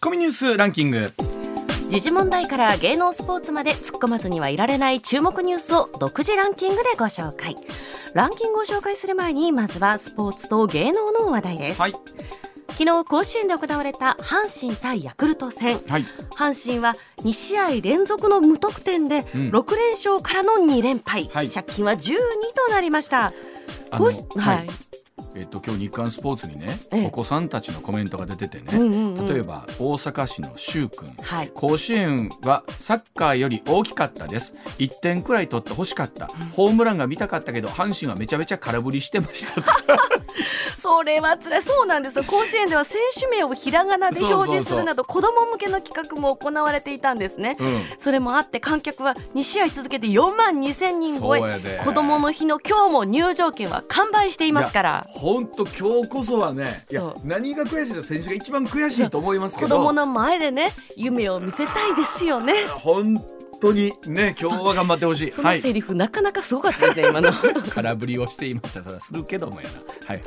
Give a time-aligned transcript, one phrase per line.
[0.00, 1.12] ッコミニュースランキング。
[1.90, 7.54] 時事問題から芸能スポーツまで突っ込まずにはいられない注目ニュースを独自ランキングでご紹介。
[8.14, 11.92] ランキングを紹介する前にまずはスポーツと芸能の話題です、はい。
[12.68, 15.78] 昨日甲子園で行われた阪神対ヤクルト戦。
[15.86, 16.06] はい。
[16.34, 19.22] 阪神は2試合連続の無得点でん。
[19.24, 21.48] 6連勝からの2連敗、はい。
[21.48, 22.16] 借金は12
[22.54, 23.34] となりました。
[23.90, 24.56] あのこうしはい。
[24.56, 24.68] はい
[25.34, 27.06] えっと今日日刊スポーツにね、ええ。
[27.06, 31.48] お子さんたちのコメントが出ててね、うんうんうん例えば大阪市のしゅうくんはい。
[31.54, 34.54] 甲子園はサッカーより大きかったです。
[34.78, 39.62] 1点くらい取ってほしかった、ホームランが見たかったけど阪神はめちゃめちゃ空振りしてました
[40.78, 41.62] それは辛い。
[41.62, 42.24] そうなんですよ。
[42.24, 47.82] 甲子園では選手名をひらがなで表示するなど子供向けの企画も行われていたんですね、うん。
[47.98, 51.80] それもあって観客は2試合続けて4万2000人超え。
[51.84, 55.06] 子供の日の今日も入場券は完売していますから。
[55.08, 56.78] 本当今日こそはね
[57.24, 59.76] 何が悔しいって選手が一番悔しいと思いますけど。
[59.76, 62.54] 子供の前でね夢を見せたいですよね。
[62.68, 63.22] 本
[63.60, 65.30] 当にね今日は頑張ってほしい。
[65.32, 67.32] そのセリフ、なかなかすごかったですね今の。
[67.70, 68.82] 空振りをしていました。
[68.82, 69.74] ただするけどもやな
[70.06, 70.20] はいはい。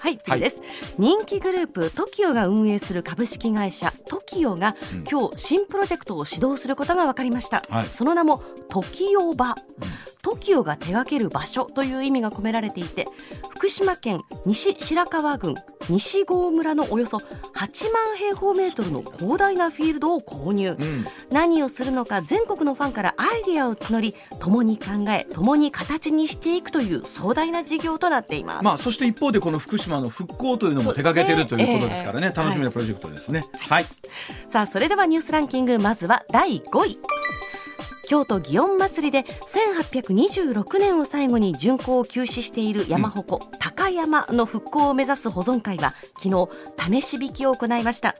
[0.00, 0.62] はい次です、
[0.98, 5.04] 人気グループ TOKIO が運営する株式会社 TOKIO が、うん。
[5.10, 7.88] 今日新プロジェクトを始動することが分かりました、はい。
[7.92, 9.54] その名も TOKIO 場
[10.22, 13.08] TOKIO が手掛ける場所という意味が込められていて
[13.50, 15.54] 福島県西白河郡
[15.88, 21.06] 西郷村のおよそ8万平方メートルの広大なフィールドを購入、うん。
[21.30, 32.32] 何をするのか全国のファンからアイデアを募り共に考え共に形にしていくという壮大な事業となっています、まあそして一方でこの福島の復興というのも手掛けてるということですからね。
[32.34, 33.44] 楽しみなプロジェクトですね。
[33.68, 33.86] はい、
[34.48, 35.78] さあそれではニュースランキング。
[35.78, 36.98] まずは第5位
[38.08, 48.14] 京都祇園祭で1826年を最後に巡行を休止している山鉾、高山の復興を目指す保存会は昨日試し引きを行いました。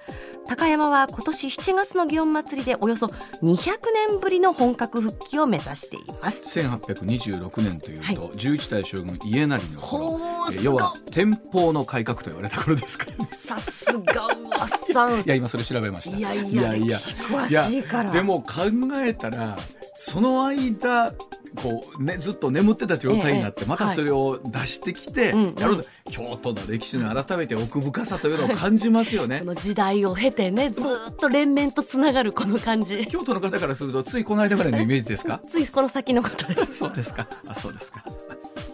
[0.46, 3.06] 高山は今年7月の祇園祭でおよそ
[3.42, 3.78] 200
[4.08, 6.58] 年ぶりの本格復帰を目指しています。
[6.58, 8.16] 1826年というと、はい。
[8.16, 10.20] 11代将軍家成の頃。
[10.62, 13.26] 要は天保の改革と言われた頃ですからね。
[13.26, 15.20] さすがおっさん。
[15.24, 16.16] いや今それ調べました。
[16.16, 18.10] いやいや歴史詳しいから。
[18.10, 18.64] でも考
[19.04, 19.56] えたら
[19.96, 21.12] その間
[21.56, 29.40] こう、ね、ずっと眠ってた状態になって、ええまたそれを出してきて、うんやると京都の歴史の改めて奥深さというのを感じますよね。
[29.44, 29.46] こ。
[29.46, 33.06] の時代を経てねずーっと連綿とつながるこの感じ。
[33.06, 35.40] 京都の方からするとついこの間ぐらいのイメージですか？
[35.48, 37.26] ついこの先のことでそうですか。
[37.46, 38.04] あそうですか。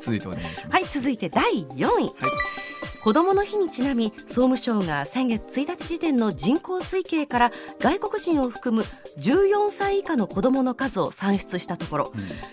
[0.03, 0.66] 続いてお願いします。
[0.72, 2.12] はい続いて第4位、
[3.03, 8.84] 子どもの日にちなみ総務省が先月1日時点の人口推計から外国人を含む
[9.19, 12.12] 14歳以下の子どもの数を算出したところ、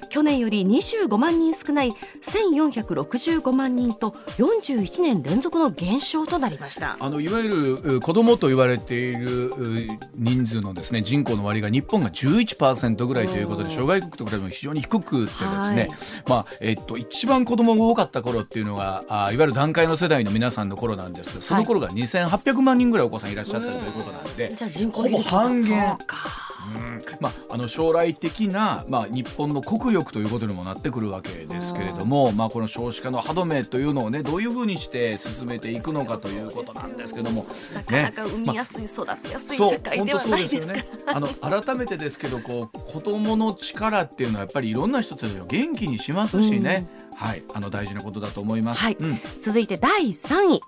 [0.09, 6.97] 去年より25万人少ない1465万人と41年連続の減少となりました。
[6.99, 15.89] あのいわゆるう子供と言われているう人数のですね人口の割が日本が11%ぐらいということで諸外国と比べても非常に低くてですね、はい。
[16.27, 25.97] まあえっと一番子供が多かった頃っていうのがあいわゆる団塊の世代の皆さんの頃なんですけどその頃が2800万人ぐらいお子さんいらっしゃったということなんで、じゃあ人口ほぼ半減。
[25.97, 27.01] そうん。
[27.19, 40.85] まあ、あの将来的な、まあ、日本の国力ということにもなってくるわけですけれども、まあ、この少子化の歯止めというのを、ね、どういうふうにして進めていくのかということなんですけども、なかなか産みやすい、育てやすい社会ではそうですよないですかね。
[41.07, 46.85] あの改めてですけどこう子供の力っていうのはやっぱりいろんな人たちを元気にしますしね、
[47.21, 48.81] はい、あの大事なことだと思います。
[48.81, 48.97] はい。
[48.99, 49.19] うん。
[49.41, 50.61] 続いて第3位。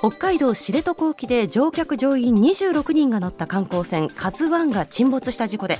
[0.00, 5.78] 北海道知床沖で乗客乗員26人が乗った観光船「カズワンが沈没した事故で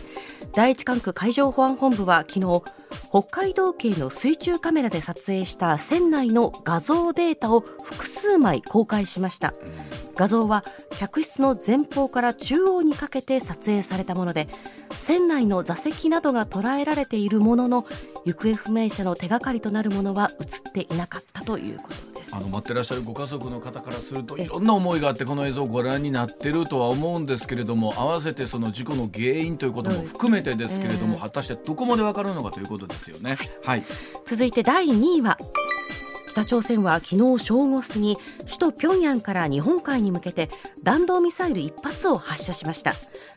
[0.52, 2.62] 第一管区海上保安本部は昨日
[3.08, 9.54] 北海道警の水中カメラで撮影した船内の画像データを複数枚公開しました
[10.20, 10.66] 画像は
[10.98, 14.48] 客室の前方から中央にかけて撮影されたもので
[14.98, 17.86] 船内の座席などが捉えられているものの
[18.26, 22.36] 行方不明者の手がかりとなるものは映っていなかったということです。
[22.36, 33.38] あの待ってらっしゃるご家族の方からするとえいろんな思いがあってこの映像をご覧になってるとは思うんですけれども合わせてその事故の原因ということも含めてですけれども、ええ果たしてどこまでわかるのかということですよね。
[33.64, 33.84] はい、
[34.26, 35.38] 続いて第2位は
[36.31, 40.49] 北朝鮮は昨日正午過ぎ首都平壌から日本海に向けて
[40.85, 42.94] 弾道ミサイル1発を発射しました。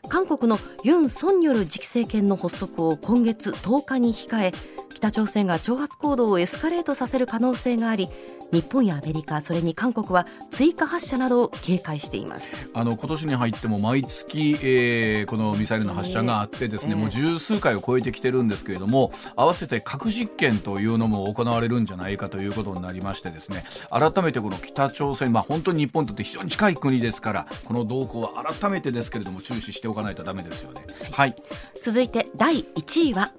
[0.08, 4.52] 韓国のユン・ソンによる次期政権の発足を今月10日に控え
[4.94, 8.08] 北朝鮮が挑発行動をエスカレートさせる可能性があり
[8.52, 12.70] 日本やアメリカそれに韓国は追加発射などを警戒しています。
[12.74, 30.86] あの今年に入っても毎月、えー、このミサイルの発射があってですね、えー、もう十数回を超えてきてるんですけれども合わせて核実験というのも行われるんじゃないかということになりましてですね改めてこの北朝鮮、まあ、本当に日本にとって非常に近い国ですからこの動向は改めてですけれども注視しておかないとダメですよね。
[31.10, 31.34] はい、
[31.82, 33.32] 続いて第1位は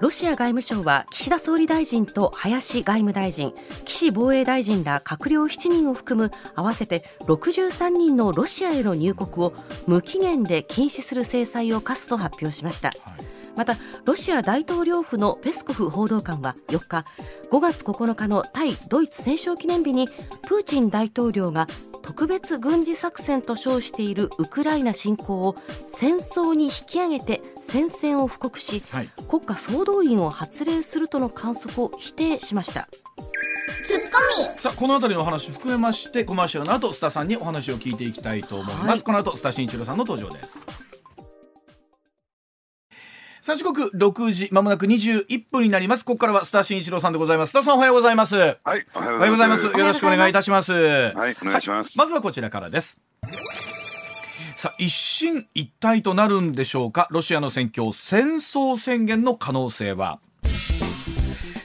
[0.00, 3.54] ロシア外務省は岸田総理大臣と林外務大臣
[3.84, 9.54] 岸防衛大臣ら閣僚7人を含む合わせて63人のロシアへの入国を
[9.86, 12.88] 無期限で禁止する制裁を科すと発表しました。
[12.88, 17.04] はいまたロシア大統領府のペスコフ報道官は4日
[17.50, 20.08] 5月9日の対ドイツ戦勝記念日に
[20.42, 21.68] プーチン大統領が
[22.04, 25.56] 特別軍事作戦と称しているウクライナ侵攻を
[25.88, 32.88] 戦争に引き上げて戦線を布告し、はい、国家総動員を発令するとの観測を否定しました。
[33.86, 34.60] ツッコミ。
[34.60, 40.64] さあこの辺りのお話含めましてコマーシャルの後須田さんにお話を聞いていきたいと思います、はい、この後須田慎一郎さんの登場です
[43.44, 46.04] さあ時刻6時まもなく21分になります。
[46.06, 47.50] ここからはスター新一郎さんでございます。
[47.50, 48.36] スターさんおはようございます。
[48.36, 48.58] はい
[48.94, 49.66] おはようございます。
[49.66, 50.72] よろしくお願いいたします。
[50.72, 53.02] はいお願いします、はい、まずはこちらからです。
[54.56, 57.06] さあ一進一退となるんでしょうか。
[57.10, 60.20] ロシアの戦況戦争宣言の可能性は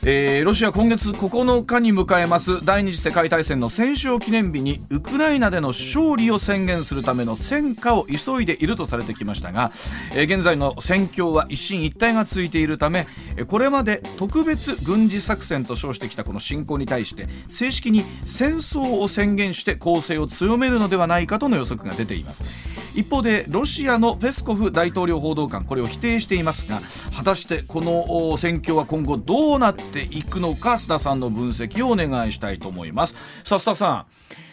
[0.05, 9.71] えー、ロシア今月9日に迎えます第二次世界大戦の戦勝記念日にウクライナでの勝利を宣言するための戦果を急いでいるとされてきましたが、
[10.13, 13.07] えー、現在の戦況は一進一退が続いているため
[13.47, 22.79] これまで特別軍事作戦と称してきたこの侵攻に対して正式に戦争を宣言して攻勢を強めるのではないかとの予測が出ています。
[22.95, 26.81] 一方でロシアのペスコフ大統領報道官これを否定していますが
[27.15, 33.15] 果たしてこの戦況は今後どうなってていくのか須田さんの分析をお願いしたいと思います。
[33.43, 34.05] さあ須田さん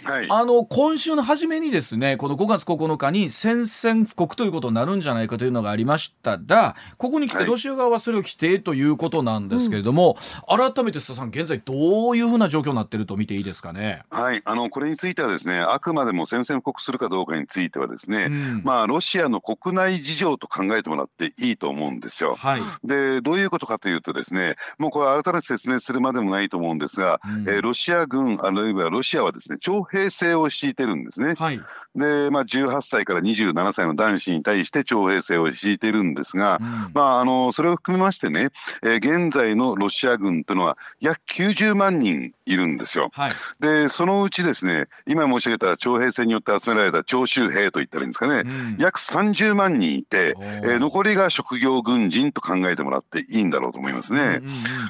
[0.07, 10.17] はい、あの今週の初めにですねこの5月9日に宣戦布告ということになるんじゃないかというのがありましたがここに来てロシア側はそれを否定ということなんですけれども、
[10.47, 14.03] はい、改めて須田さん現在どういうふうな状況になっていると見ていいですかね？
[14.11, 14.43] はい。
[14.45, 22.35] あのこれについてはですねあくまでも宣戦布告するかどうかについてはですね、うん、まあロシアの国内事情と考えてもらっていいと思うんですよ。
[22.37, 31.35] はい、でどういうことかというとですねもうこれ改めて説明するまでもないと思うんですが、うん、えー、ロシア軍あるいはロシアはですね徴兵平成を敷いてるんですね。
[31.39, 31.61] はい、
[31.97, 38.51] で、まあ、18歳から27歳の男子に対して徴兵制を敷いてるんですが、うん、まあ、あのそれを含めましてね、
[38.83, 43.11] えー、現在のロシア軍というのは約90万人いるんですよ。
[43.13, 54.21] はい、でそのうちですね今申し上げた徴兵制によって集められた徴集兵といったらいいんですかね、うん、約30万人いて、えー、残りが職業軍人と考えてもらっていいんだろうと思いますね。
[54.21, 54.43] うんうんうん、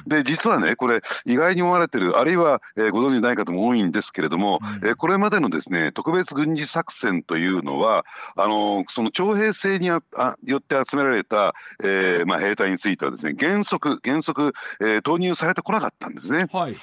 [0.07, 8.05] で実はねこれ意外に思われてるあるいは、えー、ご存じない方も多いんですけれども、うん、えー、これまでのですね特別軍事作戦というのは
[8.35, 10.01] あのその徴兵制によっ
[10.61, 11.53] て集められた、
[11.83, 16.47] えーまあ、兵隊についてはですね原則原則、えー、投入されてこなかったんですね。
[16.51, 16.75] はい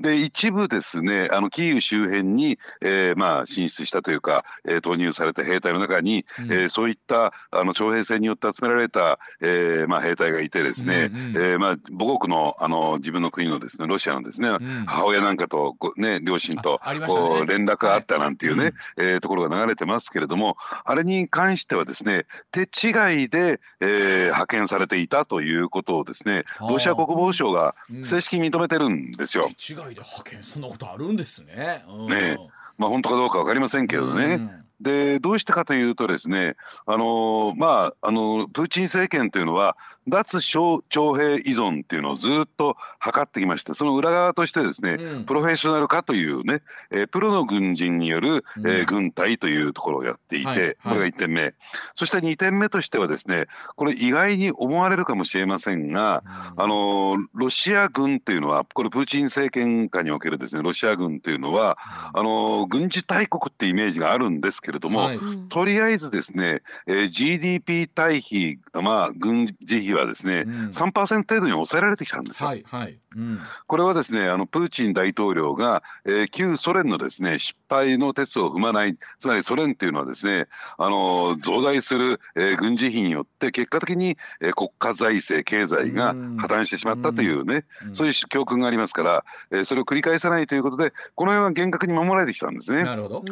[0.00, 29.46] で一部ですねあのキーウ周辺に、えー、まあ進出したというか、えー、投入された兵隊の中に、うん、えー、そういったあの徴兵制によって集められた、えーまあ、兵隊がいてですね、うんうん、えー、まあ、母国のあの自分の国のですねロシアのですね、うん、母親なんかとね、両親とこう連絡があったなんていうね、はい、えー、ところが流れてますけれどもあれに関してはですね手違いで、えー、派遣されていたということをですねロシア国防省が正式に認めてるんですよ。
[29.46, 31.84] うん外で派遣そんなことあるんですね。
[31.88, 32.36] うん、ね
[32.76, 34.24] まあ本当かどうか分かりませんけどね。
[34.24, 36.56] うんでどうしてかというとですね
[36.86, 39.76] あのまああのプーチン政権というのは
[40.08, 51.54] 脱徴兵依存っていうのをずっと図ってきましてその裏側としてですね、うん、プロフェッショナル化というね、えー、プロの軍人による、うん、えー、軍隊というところをやっていて、はいはい、これが1点目。
[51.94, 56.22] そして2点目としてはですねこれ意外に思われるかもしれませんが、
[56.56, 61.78] うん、あのロシア軍っていうのはこれプーチン政権下におけるですねロシア軍というのは
[62.14, 72.48] あの軍事大国ってイメージがあるんですけれども、はい、とりあえずですね、えー、GDP 対比まあ軍事費はですね、うん、3%程度に抑えられてきたんですよ。
[72.48, 80.46] はいはいうん、これはですねあのプーチン大統領が、えー、旧ソ連のですね失体の鉄を踏まないつまりソ連っていうのはですね
[80.76, 92.84] あの増大する、えー、軍事費によって結果的に、えー、国家財政経済が破綻してしまったというねそういう教訓がありますから、えー、それを繰り返さないということでこの辺は厳格に守られてきたんですね。
[92.84, 93.24] なるほど、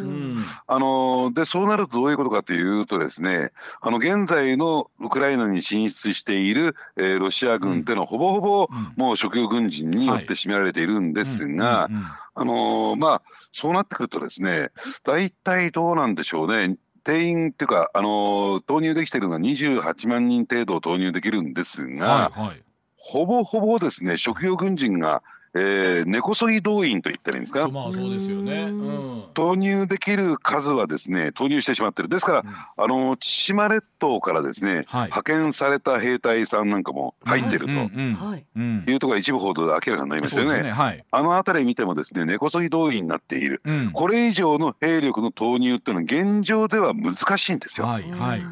[0.67, 11.89] あのでそうなるとどういうことかというとですねあの現在のウクライナに進出している、えー、ロシア軍っていうのはほぼほぼ、もう職業軍人によって占められているんですが、
[12.35, 14.71] あのー、まあそうなってくるとですね
[15.05, 16.77] 大体どうなんでしょうね。
[17.05, 22.63] 定員っていうか、あのー、投入できてるのが28万人程度投入できるんですが、はいはい、
[22.97, 25.23] ほぼほぼですね職業軍人が
[25.59, 27.67] えー、根こそぎ動員と言ったらいいんですか？
[27.69, 32.11] まあそうですよね、うん、投入できる数はですね投入してしまってる。
[32.11, 38.97] ですから、うん、あの千島列島からですね、はい、派遣された兵隊さんなんかも入ってると、い。
[38.97, 40.63] うところが一部報道で明らかになりましたよね。
[40.63, 40.71] ね。
[40.71, 47.87] はい、あの辺り見てもですね根こそぎ動員になっている、うん、これ以上の兵力の投入っていうのは現状では難しいんですよ。
[47.87, 48.43] はいはい。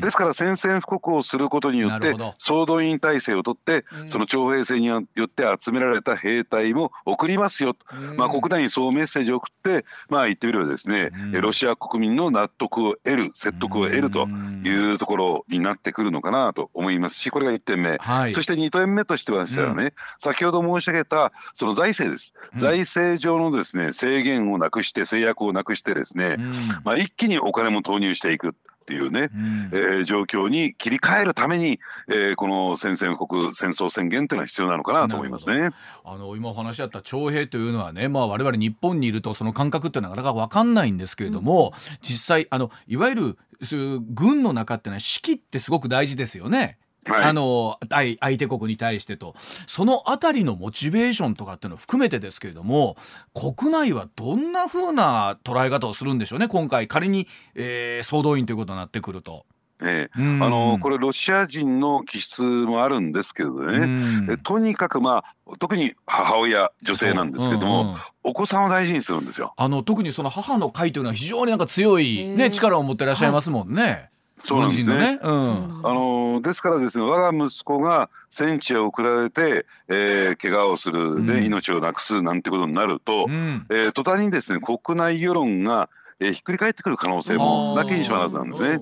[0.00, 7.84] ですから宣戦布告をすることによって総動員体制をとって、その徴兵制によって集められた兵隊も送りますよと、
[8.16, 26.52] まあ、国内にそうメッセージを送ってまあ言ってみればですね、ロシア国民の納得を得る説得を得るというところになってくるのかなと思いますしこれが1点目、はい、そして2点目としてはですね、うん、先ほど申し上げたその財政です、うん、財政上のですね制限をなくして制約をなくしてですね、うん、
[26.84, 28.54] まあ、一気にお金も投入していく。
[28.82, 35.70] っていうね、うん、えー、状況に切り替えるために、えー、この宣戦布告戦争宣言というのは必要なのかなと思いますね。
[36.04, 46.78] あの今お話しあった徴兵というのはね、まあ我々日本にいるとその感覚ってなかなか分かんないんですけれども、うん、実際あのいわゆるそういう軍の中ってのは士気ってすごく大事ですよね。
[47.04, 49.34] はい、あの相手国に対してと。
[49.66, 52.96] そのあたりのモチベーションとかっていうのを含めてですけれども
[53.34, 56.86] 国内はどんなふうな捉え方をするんでしょうね今回。
[56.86, 59.46] 仮に、えー、総動員ということになってくると。
[59.84, 69.52] ええ、あのこれロシア人の気質もあるんですけどね、とにかくまあ特に母親女性なんですけども、うんうん、お子さんを大事にするんですよ。
[69.56, 74.11] あの特にその母の会というのは非常になんか強いね力を持っていらっしゃいますもんね。
[74.42, 74.96] そうなんですね。
[74.96, 75.20] ね。
[75.22, 88.80] うん、あのですからですね我が息子が戦地へ送られて、えー、怪我をする、ね、うん、命をなくすなんてことになると、うん、えー、途端にですね国内世論が、えー、ひっくり返ってくる可能性もなきにしもあらずなんですね。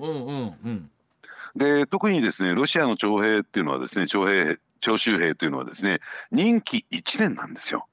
[1.55, 5.99] で特にですねロシアの徴兵っていうのはですね徴兵徴集兵というのはですね
[6.31, 7.87] 任期1年なんですよ。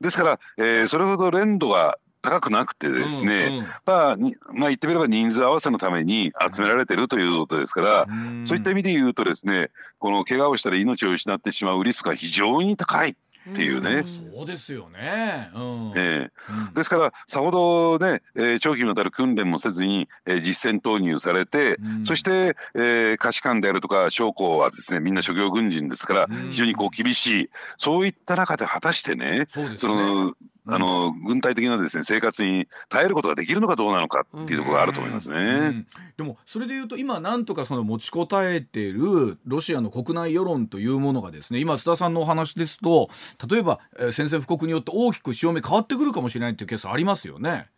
[0.00, 4.16] ですから、えー、それほど連度が高くなくてですね、うんうん、まあ、
[4.54, 13.16] まあ言ってみれば人数合わせのために集められてるということですから、うん、そういった意味で言うとですねこの怪我をしたら命を失ってしまうリスクが非常に高い。
[13.50, 30.34] っていうね、そうですよね、うん、えー、ですからさほどね、えー、長期にわたる訓練もせずに、えー、実戦投入されて、うん、そして、えー、下士官であるとか将校はですねみんな諸行軍人ですから、非常にこう厳しいそういった中で果たしてねそ、ね、の
[30.66, 35.36] あの軍隊的なですね生活に耐えることができるのかどうなのかっていうところがあると思いますね。
[35.36, 43.10] うんうん、でもそれでいうと今なんとかその持ちこたえているロシアの国内世論というものがですね今須田さんのお話ですと
[43.48, 47.68] 例えば、えー、宣戦布告によって大きく潮目変わってくるかもしれないっていうケースありますよね。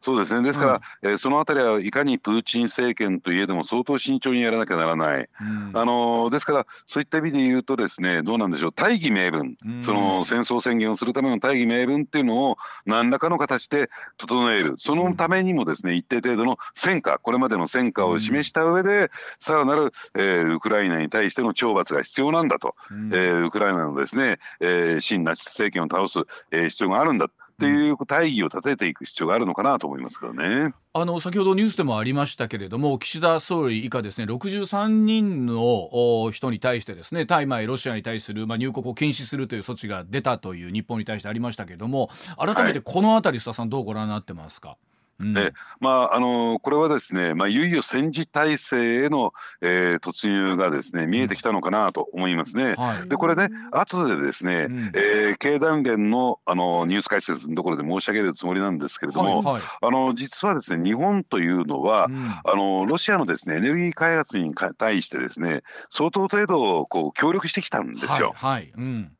[0.00, 0.42] そうですね。
[0.46, 8.72] ですから、うん、えー、そのあたりはいかにプーチン政権といえども相当慎重にやらなきゃならない、うん、あのですからそういった意味で言うとですねどうなんでしょう。
[8.72, 14.74] 大義名分、うん、その戦争宣言をするための大義名分っていうのを何らかの形で整える。
[14.78, 27.28] そのためにもですね一定程度の戦果これまでの戦果を示した上で、さらなる、えー、ウクライナに対しての懲罰が必要なんだと、えー、ウクライナのですね、えー、新ナチス政権を倒す、えー、必要があるんだ
[27.68, 30.74] っていう大義を立てていく必要があるのかなと思いますけどね。
[30.94, 44.70] あの先ほどニュースでもありましたけれども岸田総理以下ですね63人の人に対してですね対前ロシアに対する、まあ、入国を禁止するという措置が出たという日本に対してありましたけれども改めてこの辺り、須田さんどうご覧になってますか？
[44.70, 44.91] うん、
[45.36, 52.74] えまああのこれはですね、まあ、いよいよ戦時体制への、えー、突入がですね見えてきたのかなと思いますね。
[52.74, 68.32] はい、でこれね後でですね、うん、えー、経団連のあのニュース解説のところで申し上げるつもりなんですけれども、はいはい、あの実はですね日本というのは、うん、あのロシアのですねエネルギー開発に対してですね相当程度こう協力してきたんですよ。
[68.36, 69.12] はい、はい、うん。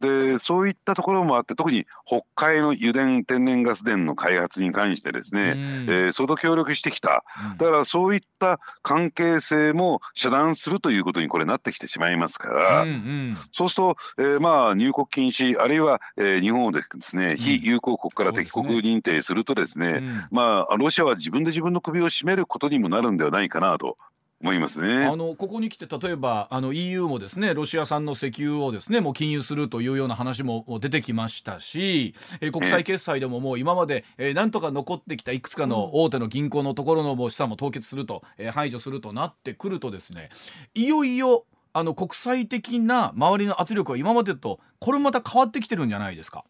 [0.00, 7.24] でそういったところもあって特に北海の油田天然ガス田の開発に関してですね、ね、えー、相当協力してきた、
[7.56, 23.96] だからそういった関係性も遮断するということにこれなってきてしまいますから、うんうん、そうすると、えー、まあ入国禁止あるいは、えー、日本をですね、非友好国から敵国認定するとですね、まあロシアは自分で自分の首を絞めることにもなるんではないかなと。
[24.42, 40.30] 思いますねあのここに来て例えばあの EU もですねロシア産の石油をですねもう禁輸するというような話も出てきましたし、えー、国際決済でももう今まで、えー、なんとか残ってきたいくつかの大手の銀行のところのもう資産も凍結すると、えー、排除するとなってくるとですね
[40.74, 41.44] いよいよ
[41.74, 46.44] あの国際的な周りの圧力は今までとこれまた変わってきてるんじゃないですか？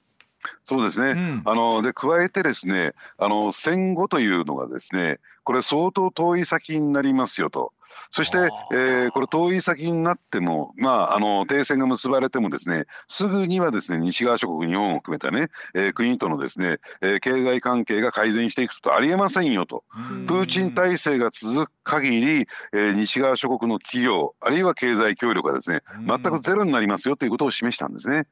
[0.64, 7.72] そうですね、うん、あので加えてですねあの戦後というのがですねこれ相当遠い先になりますよと。
[8.10, 8.38] そして、
[8.72, 19.84] えー、これ遠い先になっても、まあ、あの停戦が結ばれてもですねすぐにはですね西側諸国日本を含めたね、えー、国とのですね、えー、経済関係が改善していくことありえませんよと。
[20.26, 28.26] プーチン体制が続く限り、えー、西側諸国の企業あるいは経済協力がですね全くゼロになりますよということを示したんですね。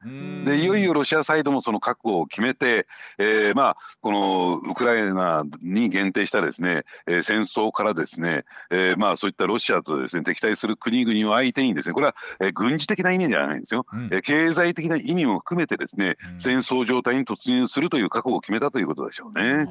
[0.45, 2.87] でいよいよロシアサイドもその覚悟を決めて、
[3.17, 19.67] えー、まあこのウクライナに限定したですね、えー、戦争からですね、えー、まあそういったロシアとですね敵対する国々を相手にですねこれは、えー、軍事的な意味ではないんですよ、うん、えー、経済的な意味も含めてですね、うん、戦争状態に突入するという覚悟を決めたということでしょうね。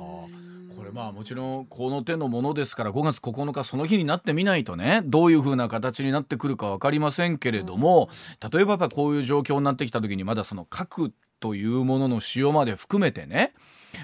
[0.88, 8.09] これまあもちろんこの手のものですから5月9日その日になってみないとねどういうふうな形になってくるか分かりませんけれども
[8.52, 13.52] 例えばやっぱこういう状況になってきた時にまだその核というものの使用まで含めてね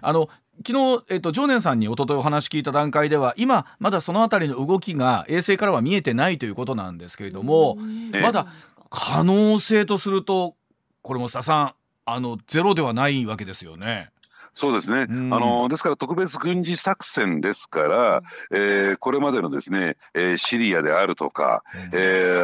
[0.02, 7.78] あの昨日、えっと、常念さんに一昨日お話聞いた段階では今まだその辺りの動きが衛星からは見えてないということなんですけれども
[8.20, 8.46] まだ
[8.90, 10.54] 可能性とすると
[11.00, 11.74] これも須田さん
[12.04, 14.10] あのゼロではないわけですよね。
[14.54, 21.96] そうですね、うん、あのですから特別軍事作戦ですから、えー、これまでのですね、えー、シリアであるとか、うん、え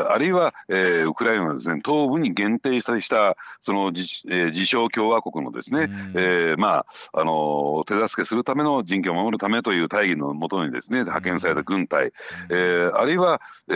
[0.05, 12.13] ー、あるいは、えー、ウクライナのですね東部に限定したりしたその自,、えー、自称共和国のですね、うん、えー、まああの手助けするための人権を守るためという大義のもとにですね派遣された軍隊、うん、
[12.51, 13.75] えー、あるいは、え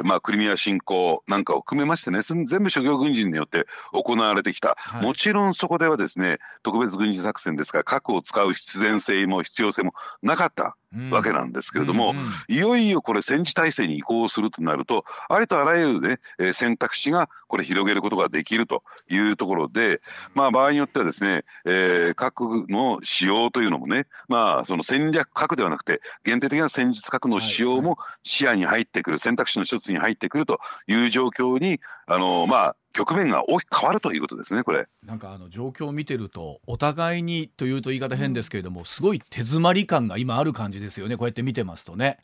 [0.00, 10.76] ー、まあクリミア侵攻なんかを含めましてね全部諸行軍人によって行われてきた、はい、もちろんそこではですね特別軍事作戦でですから核を使う必然性も必要性もなかった。
[11.10, 12.24] わけなんですけれども、うんうん。
[12.24, 20.00] うん、いよいよこれ戦時体制に移行するとなるとありとあらゆるね、えー、選択肢がこれ広げることができるというところで、
[20.34, 34.86] まあ、場合によってはですね、えー、核の使用というのもね、まあ、その戦略核ではなくて限定的な戦術核の使用も視野に入ってくる選択肢の一つに入ってくるという状況にあのまあ局面が大きく変わるということですねこれ。
[35.04, 42.18] なんかあの状況を見てるとお互いにというと言い方変ですけれども、すごい手詰まり感が今ある感じですよねこうやって見てますとね。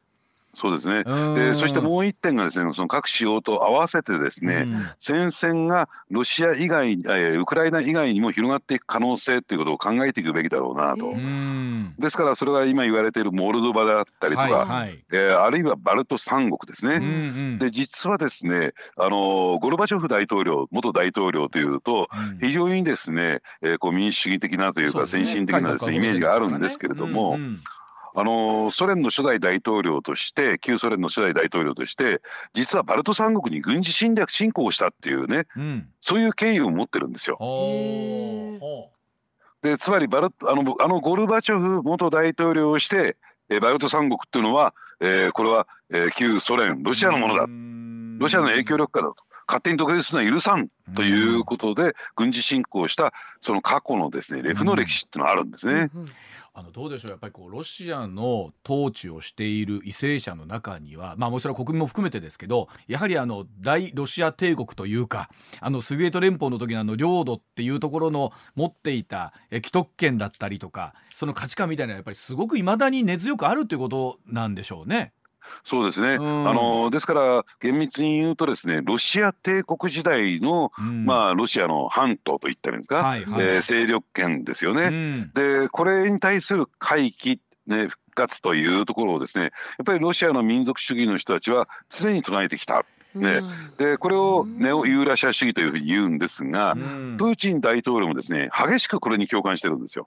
[0.54, 1.04] そうですね。
[1.34, 11.06] で、そしてもう一点がですね、その各使用と合わせてですね、うん、戦線がロシア以外、えウクライナ以外にも広がっていく可能性ということを考えていくべきだろうなと。
[11.06, 16.96] うん、ですからそれが今言われているモルドバだったりとか、はいはい、えー、あるいはバルト三国ですね。
[16.96, 17.06] うんう
[17.54, 22.08] ん、で実はですね、あのゴルバチョフ大統領元大統領というと、
[22.40, 27.34] 非常にですね、えー、こう民主主義的なというか先進的なですね、イメージがあるんですけれども。
[27.34, 27.60] うんうん
[28.14, 32.20] あのソ連の初代大統領として旧ソ連の初代大統領として
[32.52, 37.38] 実はバルト三国に軍事侵略侵攻したっていうね、うん、そういう経緯を持ってるんですよ。
[39.62, 43.16] でつまりバルあのあのゴルバチョフ元大統領をして
[43.50, 47.46] えバルト三国っていうのは、えー、これは、えー、旧ソ連ロシアのものだ。
[48.18, 49.24] ロシアの影響力下だと。
[49.46, 55.90] 勝手に独立するのは許さんということで軍事侵攻したその過去のですねレフの歴史っていうのはあるんですね。
[55.92, 56.08] うんうん
[56.60, 75.12] あのどうでしょうやっぱりこうロシアの統治をしている為政者の中にはまあもちろん国民も含めてですけどやはりあの大ロシア帝国というかあのソビエト連邦の時のあの領土っていうところの持っていた既得権だったりとかその価値観みたいなやっぱりすごくいまだに根強くあるということなんでしょうね。
[75.64, 84.82] そうですね、うん、あのですから厳密に言うとですねロシア帝国時代の、うん、まあ、ロシアの半島といったらいいんですか、はいはい、えー、勢力圏ですよね。
[84.84, 89.52] うん、でこれに対する回帰、ね、復活というところをですねやっ
[89.84, 92.84] ぱりロシアの民族主義の人たちは常に唱えてきた。
[93.12, 93.40] ね、
[93.76, 100.06] でこれをネオユーラシア主義というふうに言うんですが、プーチン大統領もですね激しくこれに共感してるんですよ。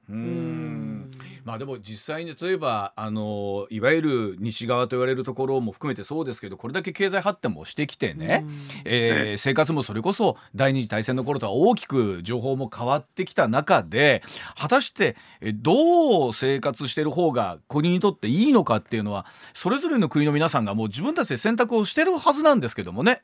[1.44, 8.46] まあでも実際に例えばあのいわゆる西側と言われるところも含めてそうですけどこれだけ経済発展もしてきてね、
[8.86, 14.24] えー、生活もそれこそ第二次大戦の頃とは大きく情報も変わってきた中で
[14.58, 15.18] 果たして
[15.56, 23.22] どう生活してる方が国にとっていいのかっていうのはそれぞれの国の皆さんがもう自分たちで選択をしてるはずなんですけどもね。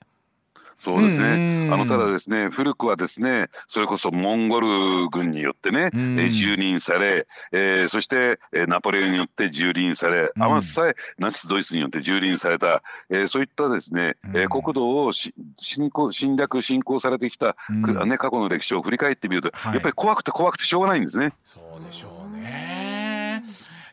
[0.79, 1.69] そうですね。
[1.71, 21.33] あのただですね、古くはですね、それこそモンゴル軍によってね、え蹂躙され、えー、そして、えナポレオンによって蹂躙され、あまさえナチスドイツによって蹂躙された、えー、そういったですね、えー、国土をし侵攻侵略侵攻されてきた、ね過去の歴史を振り返ってみると、はい、やっぱり怖くて怖くてしょうがないんですね。
[21.43, 22.18] そうでしょうね。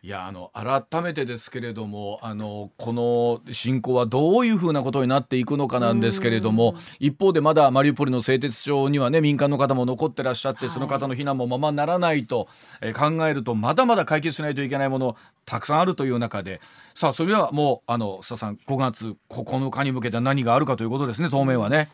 [0.07, 12.47] いやあの改めてですけれどもあのこの侵攻はどういうふうなことになっていくのかなんですけれども一方でまだマリウポリの製鉄所にはね民間の方も残ってらっしゃって、はい、その方の避難もままならないと、
[12.81, 16.61] え考えるとまだまだ解決しないといけないものたくさんあるという中で。
[16.95, 21.89] さあそれではもうあの須田さん5月9日に向けて何があるかということですね当面はね。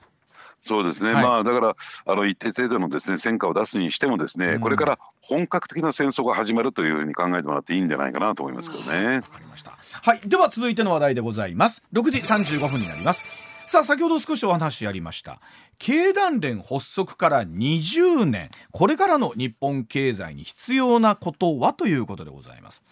[0.62, 9.16] そうですね、はい、まあだからあの一定程度のですね戦果を出すにしてもですね、うん、これから本格的な戦争が始まるというふうに考えてもらっていいんじゃないかなと思いますけどね。
[9.16, 9.77] わ、かりました。
[9.81, 11.83] はい、では続いての話題でございます。
[11.92, 13.53] 6時35分になります。
[13.72, 15.40] さあ先ほど少しお話ありました
[15.79, 18.51] 経団連発足から20年。
[18.71, 22.83] これからの日本経済に必要なことはということでございます。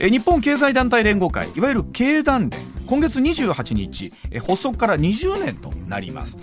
[0.00, 2.60] え日本経済団体連合会いわゆる経団連。
[2.86, 6.36] 今月28日え発足から20年となります。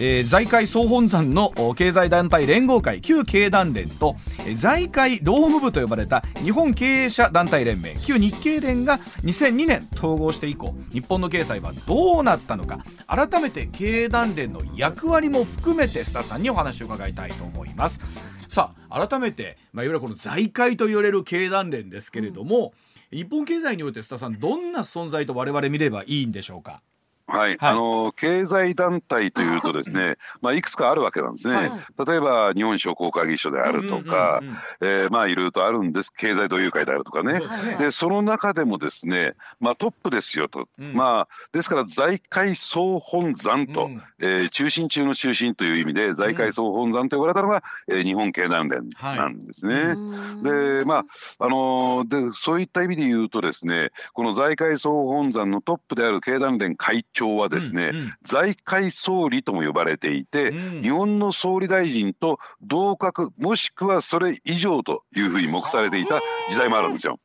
[0.00, 18.00] えー、財界総本山の経済団体連合会旧経団連と、え、財界労務部と呼ばれた日本経営者団体連盟旧日経連が2002年統合して以降日本の経済はどうなったのか改めて経営団連の役割も含めて須田さんにお話を伺いたいと思います。
[18.48, 22.72] さあ改めて、まあ、いわゆるこの財界と言われる経団連ですけれども、
[23.12, 26.82] うん、日本経済において須田さんどんな存在と我々見ればいいんでしょうか？
[27.28, 31.54] はい、はい、あの経済団体というとですね、 まあいくつかあるわけなんですね。
[31.54, 31.70] はい、
[32.06, 34.40] 例えば日本商工会議所であるとか、
[34.80, 36.12] えまあいろいろとあるんです。
[36.12, 37.40] 経済同友会であるとかね。
[37.78, 49.74] でその中でもですね、まあトップですよと、うん、まあですから財界総本山と、うん、えー、中心中の中心という意味で財界総本山と呼ばれたのが、えー、日本経団連なんですね。
[49.74, 49.92] は
[50.40, 50.42] い、
[50.78, 51.04] でまあ
[51.40, 67.18] あのー、でそういった意味で言うとですね、この財界総本山のトップである経団連会長長はですね、うんうん、財界総理とも呼ばれていて、うん、日本の総理大臣と同格もしくはそれ以上というふうに目されていた時代もあるんですよ。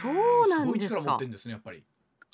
[0.00, 1.20] そうなんですか。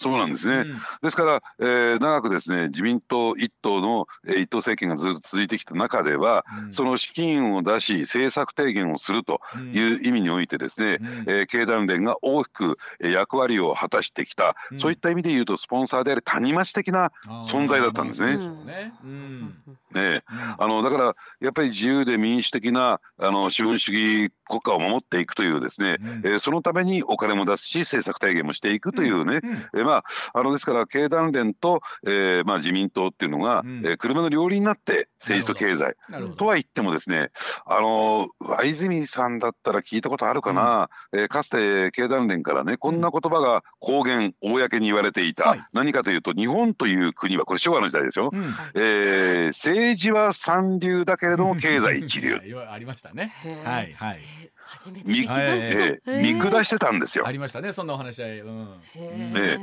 [0.00, 0.54] そうなんですね。
[0.60, 9.42] うん、ですから、えー、長くですね自民党一党の、えー、一党政権がずっと続いてきた中では、うん、その資金を出し政策提言をすると
[9.74, 17.12] いう意味においてですね、うん、えー、経団連が大きく役割を果たしてきた、そういった意味で言うとスポンサーである谷町的な
[17.44, 18.38] 存在だったんですね。
[19.92, 20.22] ね、
[20.56, 29.50] あのだからやっぱり自由で民主的なあの資本主義国家を守っていくというですね、うん、えー、そのためにお金も出すし政策提言もしていくというね、うん。
[29.50, 35.94] うん、えー、まああのですから経団連と、えー、まあ自民党っていうのが、うん、えー、車の両輪になって政治と経済。
[36.36, 37.30] とは言ってもですね
[37.64, 52.40] あの和泉さんだったら聞いたことあるかな、うん、えー、かつて経団連からねこんな言葉が公言公に言われていた、はい、何かというと日本という国はこれ昭和の時代ですよ、うん、えー、政治は三流だけれども経済一流。
[52.70, 53.32] ありましたね。
[53.64, 57.26] はいはい I 初めて聞きました、見下してたんですよ。
[57.26, 58.20] ありましたねそんなお話。
[58.20, 58.40] し合い。
[58.40, 59.58] うん、ね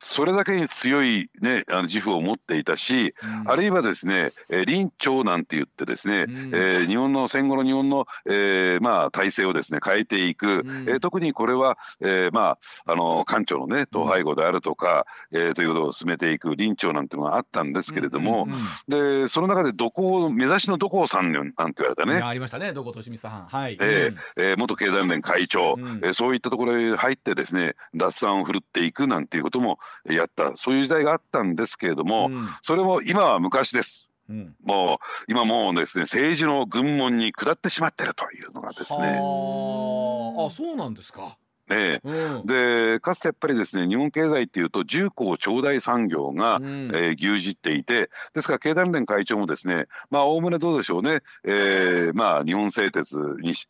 [0.00, 18.46] それだけに強い、ね、あの自負を持っていたし、うん、あるいはですね、えー、林長なんて言ってですね、うん、えー、日本の戦後の日本の、えー、まあ、体制をですね変えていく、うん、えー、特にこれは、えー、まあ、あの官庁のね統廃合であるとか、うん、えー、ということを進めていく林長なんていうのがあったんですけれども、
[18.88, 22.20] でその中でどこを目指しのどこをさんなんて言われたね。
[22.20, 23.46] ありましたねどこ利光さん。
[23.46, 23.78] はい。
[23.80, 34.10] えーえー、元経団連会長、うん、えー、そういったところへ入ってですね脱案を振るっていくなんていうこともやったそういう時代があったんですけれども、うん、それも今は昔です。
[34.26, 39.18] うん、もう今もうですね政治の軍門に下ってしまってるというのがですね。
[39.18, 41.36] あそうなんですか。
[41.70, 53.18] ええ、うん、でかつてやっぱりですね日本経済っていうと重工長大産業が、うん、えー、牛耳っていてですから経団連会長もですねまあおおむねどうでしょうね、えー、まあ日本製鉄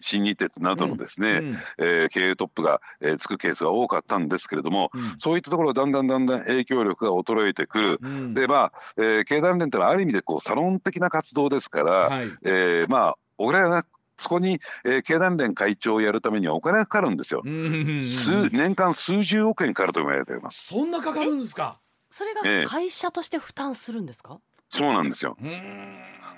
[0.01, 13.85] 新日鉄などのですね、うん、えー、経営トップが、えー、つくケースが多かったんですけれども、うん、そういったところだんだんだんだん影響力が衰えてくる、でまあ、えー、経団連ってのはある意味でこうサロン的な活動ですから、はい、えー、まあ俺は
[14.17, 17.43] そこに、えー、経団連会長をやるためにはお金がかかるんですよ。
[17.45, 20.67] 数年間数十億円かかると言われています。
[20.67, 21.81] そんなかかるんですか？
[22.11, 24.39] それが会社として負担するんですか？
[24.73, 25.37] えー、そうなんですよ。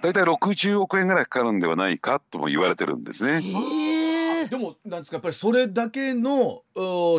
[0.02, 3.40] だいたい60億円ぐらいかかるんではないかとも言われてるんですね。
[4.50, 5.16] でもなんですか？
[5.16, 6.62] やっぱりそれだけの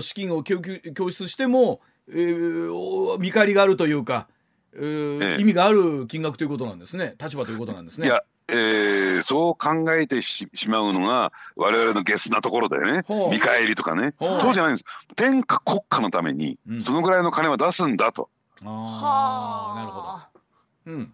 [0.01, 4.27] 資金を供給供出しても、えー、見返りがあるというか、
[4.73, 8.07] えー、ええ、意味がある金額ということなんですね立場ということなんですね。
[8.07, 13.03] いやえー、そう考えてしまうのが我々のゲスなところでね。
[13.31, 14.13] 見返りとかね。
[14.19, 14.85] そうじゃないんです。
[15.15, 18.29] 天下国家のためにそのぐらいの金は出すんだと。
[18.61, 19.79] うん、はあ。
[19.79, 20.01] なるほ
[20.91, 20.93] ど。
[20.93, 21.13] うん。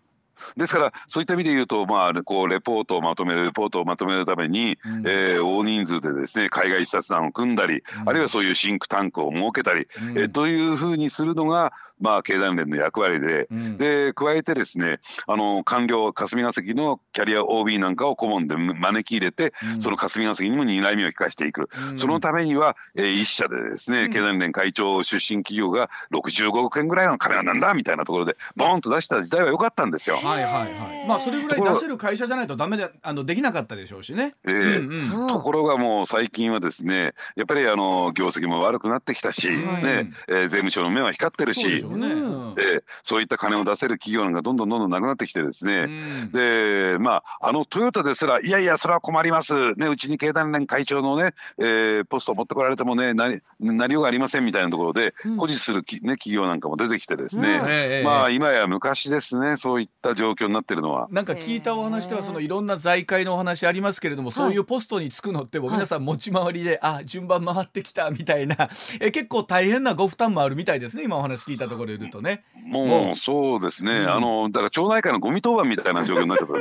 [0.58, 30.18] ですからそういった意味で言うと、まあ、こうレポートをまとめるレポートをまとめるために、うん、えー、大人数でですね海外視察団を組んだり、うん、あるいはそういうシンクタンクを設けたり、うん、えー、というふうにするのが、まあ、経団連の役割で、うん、で加えてですねあの官僚霞が関のキャリア OB なんかを顧問で招き入れて、その霞が関にも担いを利かしていく、そのためには、えー、一社でですね経団連会長出身企業が65億円ぐらいの金なんだみたいなところでボーンと出した時代は良かったんですよ。
[30.18, 31.08] はいはいはい。
[31.08, 34.36] まあそれぐらい出せる会社じゃないとダメであのできなかったでしょうしね。
[34.46, 42.08] えーうんうん、ところがもう最近はですねやっぱりあの業績も悪くなってきたし、はい、ねえー、税務署の目は光ってるし、そう、ね。
[42.08, 49.74] えー、そういった金を出せる企業なんかどんどんどんどんなくなってきてですね、うん、でまああのトヨタですらいやいやそれは困ります。
[49.74, 61.08] ねうちに経団連会長のね、えー、ポストを持ってこられてもねななりようがありませんみたいなところで誇示するき、ね、企業なんかも出てきてですね、うん、まあ今や昔ですねそういった状況になってるのは。
[61.12, 68.70] なんか聞いたお話ではそのいろんな財界のお話ありますけれども、そういうポストにつくのっても皆さん持ち回りで、あ順番回ってきたみたいな。
[69.00, 72.44] え結構大変なご負担もあるみたいですね今お話聞いたところで言うとね。
[72.66, 76.54] もうそうですね、うん、あのだから町内会のゴミ当番みたいな状況になっちゃった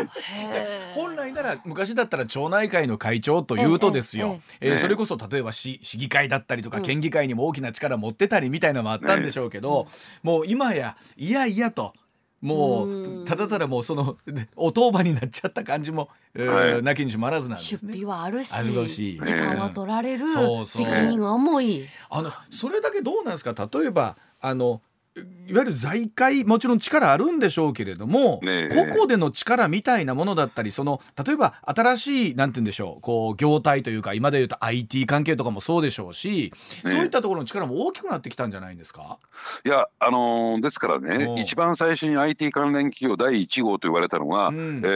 [0.94, 9.90] 本来なら昔だったら町内会の会長というとですよ、えええー、それこそ例えば市市議会だったりとか県議会にも大きな力持ってたりみたいなのもあったんでしょうけど、ね、
[10.25, 11.92] もう今やいやいやと。
[12.40, 14.16] もうただただもうその
[14.57, 17.92] お当番になっちゃった感じも、えー、なきにしもあらずなんですね。
[17.92, 19.20] 出費はあるし、あるし。
[19.22, 20.85] 時間は取られる、そうそう。
[20.85, 21.87] 責任は重い。
[22.11, 23.55] あのそれだけどうなんですか？
[23.72, 24.81] 例えばあの
[25.14, 36.53] いわゆる財界もちろん力あるんでしょうけれども、ね、個々での力みたいなものだったりその例えば新しいなんて言うんでしょうこう業態というか今で言うと IT 関係とかもそうでしょうし、
[36.85, 39.18] ね、そういったところの力も大きくなってきたんじゃないんですか？
[39.66, 44.88] いやあのー、ですからね一番最初に IT 関連企業第1号と言われたのが、うん、え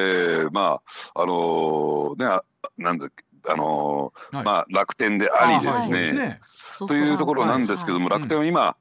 [0.46, 0.80] ー、ま
[1.14, 2.40] ああのー、ね
[2.78, 3.08] なんだ
[3.48, 6.12] あのーはい、まあ楽天でありですね。
[6.12, 6.40] ね。
[6.78, 8.76] というところなんですけども、楽天は今、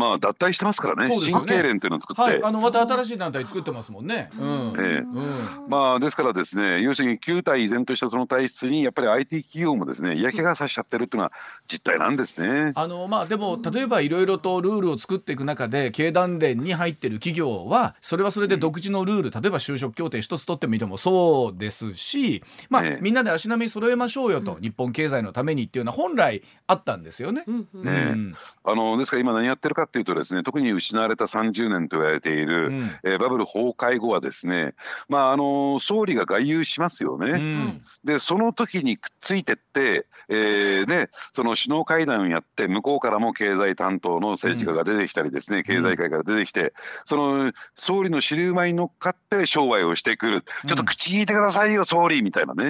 [0.00, 1.14] まあ脱退してますからね。
[1.46, 4.30] 経連っていうのを作って、はい、あのまた新しい団体作ってますもんね。
[4.38, 4.72] うん。
[4.78, 4.98] ええ。
[4.98, 11.32] うん、まあですからですね、要するに旧体依然としたその体質にやっぱり IT 企業もですね嫌気がさしちゃってるっていうのは
[11.68, 12.72] 実態なんですね。
[12.74, 27.44] あのまあでも例えばいろいろとルールを作っていく中で経団連に入ってる企業はそれはそれで独自のルール、例えば就職協定一つ取ってみてもそうですし、まあ、みんなで足並み揃えましょうよと、日本経済のためにっていうのは本来あったんですよね。
[27.46, 28.34] ね、うん、
[28.64, 34.74] あのですから今何やってるかっていうとですね特に失われた30年と言われている、うん、えー、バブル崩壊後はですね、
[35.08, 37.30] まああの総理が外遊しますよね。
[37.32, 46.72] うん、でその時にくっついてって、えー、でその首脳会談をやって向こうからも経済担当の政治家が出てきたりですね、うん、経済界から出てきて
[47.04, 52.68] その総理の尻馬に乗っかって商売をしてくる、ちょっと口聞いてくださいよ総理みたいなね、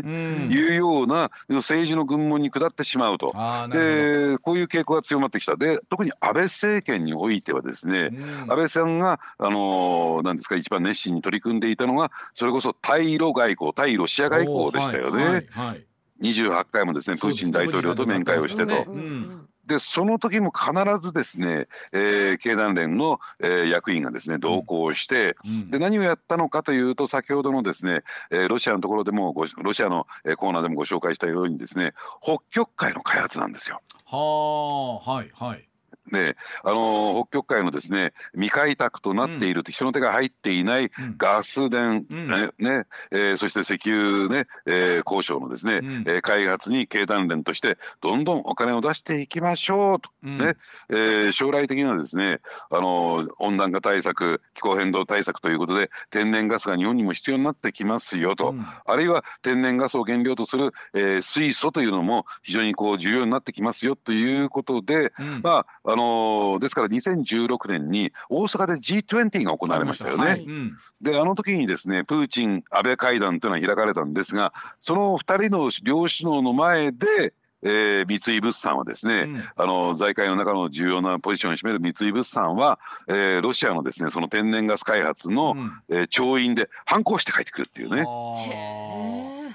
[0.49, 3.35] いうような政治の軍門に下ってしまうと。
[3.71, 5.57] でこういう傾向が強まってきた。
[5.57, 15.25] で特に安倍政権においてはですね、うん、安倍さんがあのなんですか一番熱心に取り組んでいたのがそれこそ対ロ外交対ロシア外交でしたよね。
[15.25, 15.87] はいはい
[16.21, 18.87] 28回もですねプーチン大統領と面会をしてと。
[19.67, 29.33] でその時も必ずですね、えー、経団連の、えー、役員がですね同行して、うん、で何をやったのかというと先ほどのですね、えー、ロシアのところでも
[29.63, 33.81] ロシアの、えー、コーナーでもご紹介したようにですね北極海の開発なんですよ。
[34.07, 35.70] はあはいはい。
[36.11, 50.55] であの北極海のですね未開拓となっている、うん、人の手が入っていないガス田、うん、ねねえー、そして石油ね、えー、交渉のですね、うん、えー、開発に経団連としてどんどんお金を出していきましょうと、うん、ね
[50.89, 70.25] えー、将来的なですねあの温暖化対策気候変動対策ということで天然ガスが日本にも必要になってきますよと、うん、あるいは天然ガスを原料とする、えー、水素というのも非常にこう重要になってきますよということで、まああののですから2016年に大阪で G20 が行われましたよね。
[70.25, 70.47] はい、
[71.01, 87.97] であの時にですねプーチン安倍会談というのは開かれたんですがその2人の両首脳の前でえー、三井物産はですね、うん、あの財界の中の重要なポジションを占める三井物産は、えー、ロシアのですねその天然ガス開発の、うん、えー、調印で反抗して帰ってくるっていうね。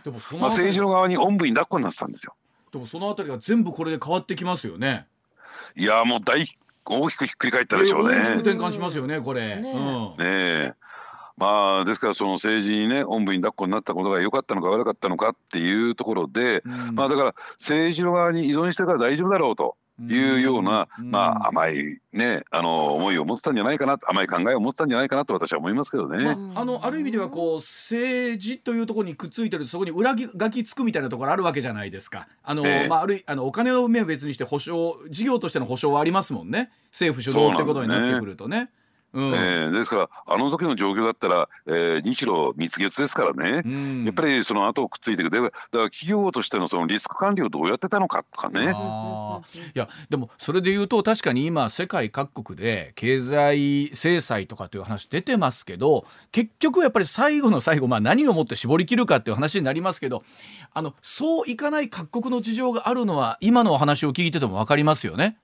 [0.04, 2.36] でもその、まあ、政治の側におんぶに抱っこになってたんですよ。
[2.72, 5.08] でもそのあたりが全部これで変わってきますよね。
[5.76, 6.46] いやもう大
[6.86, 8.18] 大きくひっくり返ったでしょうね。
[8.36, 9.60] 転換しますよねこれ。
[9.60, 9.72] ね
[10.18, 10.74] うん、ね
[11.38, 19.76] まあですからその政治にねおんぶに抱っこになったことが良かったのか悪かったのかっていうところで、うん、まあだから政治の側に依存してから大丈夫だろうと。
[20.00, 26.24] いうような、うん、まあ甘いねあの思いを持ってたんじゃないかな甘い考えを持ってたんじゃないかなと私は思いますけどね。
[26.24, 32.28] まあ、あのある意味ではこう政治というところにくっついてるそこに裏書きつくみたいなところあるわけじゃないですか。
[32.44, 36.72] あの、えー、まああるあのお金を面別にして保証事業としての保証はありますもんね。
[36.92, 38.70] 政府主導ってことになってくるとね。
[39.16, 45.32] うん、えー、ですからあの時の状況だったら、えー、日露蜜月ですからね、うん、やっぱりその後をくっついていく。
[45.32, 48.76] だから企業としてのそのリスク管理をどうやってたのかとかね。
[49.74, 60.24] いやでもそれで言うと確かに今世界各国で経済制裁とかという話出てますけど結局やっぱり最後の最後、まあ、何をもって絞り切るかっていう話になりますけど
[60.74, 65.38] あのそういかない各国の事情があるのは今のお話を聞いてても分かりますよね。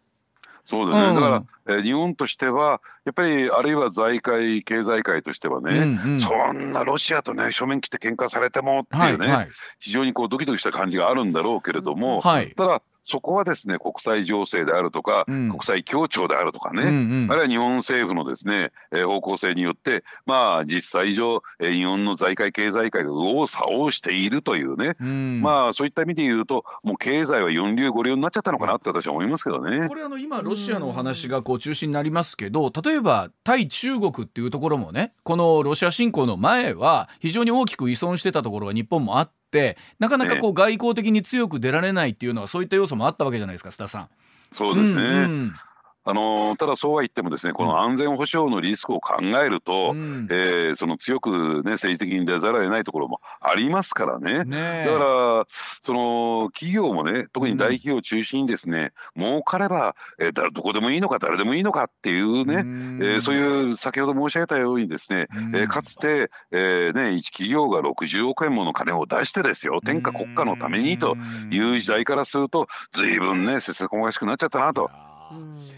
[0.65, 29.89] そうですね、うん、だから、えー、日本としてはやっぱりあるいは財界経済界としてはね、うんうん、そんなロシアとね正面切って喧嘩されてもっていうね、はいはい、非常にこうドキドキした感じがあるんだろうけれども、はい、ただそこはですね国際情勢であるとか、うん、国際協調であるとかね、うんうん、あるいは日本政府のですね、えー、方向性によってまあ実際上、えー、日本の財界経済界が右往左往しているというね、うん、まあそういった意味で言うともう経済は四流五流になっちゃったのかなって私は思いますけどね。
[29.89, 39.40] これあの今ロシアのお話がこう中心になりますけど例えば対中国っていうところもねこのロシア侵攻の前は非常に大きく依存してたところが日本もあって。
[39.51, 44.09] ってなかなかこう外交的に強く出られないっていうのはそういった要素もあったわけじゃないですか須田さん。
[44.53, 45.53] そうですね、うんうん
[46.03, 71.15] あのただそうは言ってもですねこの安全保障のリスクを考えると、うん、えー、その強く、ね、政治的に出ざるを得ないところもありますからね、ねだからその企業もね特に大企業を中心にですね、うん、儲かれば、えー、どこでもいいのか誰でもいいのかっていうね、うん、えー、そういう先ほど申し上げたようにですね、うん、えー、かつて、えーね、一企業が60億円もの金を出してですよ天下国家のためにと
[71.51, 74.89] いう時代からすると随分ね切々がしくなっちゃったなと。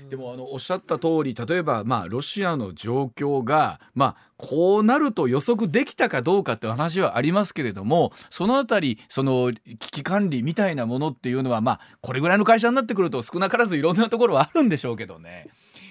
[0.09, 15.47] でもあのおっしゃった通り例えばまあロシアの状況がまあこうなると予測できたかどうかって話はありますけれどもそのあたりその危機管理みたいなものっていうのはまあこれぐらいの会社になってくると少なからずいろんなところはあるんでしょうけどね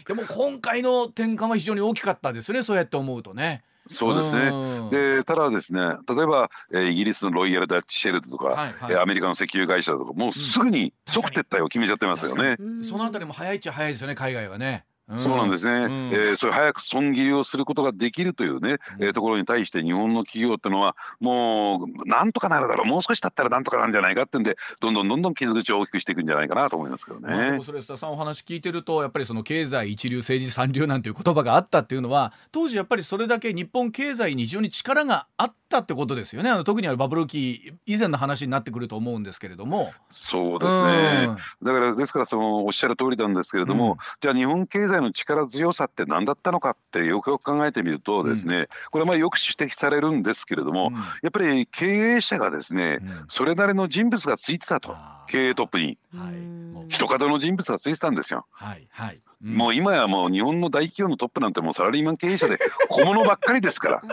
[0.06, 3.62] でも今回の転換は非常に大きかったですねそうやって思うとね。
[3.88, 4.52] そうですね。
[4.90, 12.56] で、ただですね、例えば、えー、イギリスのロイヤル・ダッチ・シェルトとか、はいはい、アメリカの石油会社とか、もうすぐに即撤退を決めちゃってますよね。
[12.82, 14.84] そのあたりも早いっちゃ早いですよね、海外はね。
[15.18, 22.86] そうなんですね、うん、えー、それ早く損切りをすることができるというね、えー、ところに対して日本の企業っていうのはもうなんとかなるだろう。
[22.86, 27.28] もう少し経ったらなんとかなんじゃないかってんでどんどんどんどん傷口を大きくしていくんじゃないかなと思いますけどね。
[27.28, 36.50] まあ、でもそれ須田さんお話聞いてるとやっぱりその経済一流政治三流なんていう言葉があったっていうのは当時やっぱりそれだけ日本経済に非常に力があったってことですよね。
[36.50, 39.92] あの特にバブル期以前の話になってくると思うんですけれども。
[40.10, 41.28] そうですね、
[41.62, 54.94] だからですからそのおっしゃる通りなんですけれども、うん、じゃあ日本経済の力強ささって何だったのかってよくよく考えてみるとですね、うん、これはまあよく指摘されるんですけれども、うん、やっぱり経営者がですね、うん、それなりの人物がついてたと
[55.28, 58.46] 経営トップに、はい、人方の人物がついてたんですよ。
[58.50, 58.86] はい。
[58.90, 59.20] はい。
[59.42, 64.02] もう今やもう日本の大企業のトップなんてもうサラリーマン経営者で小物ばっかりですから。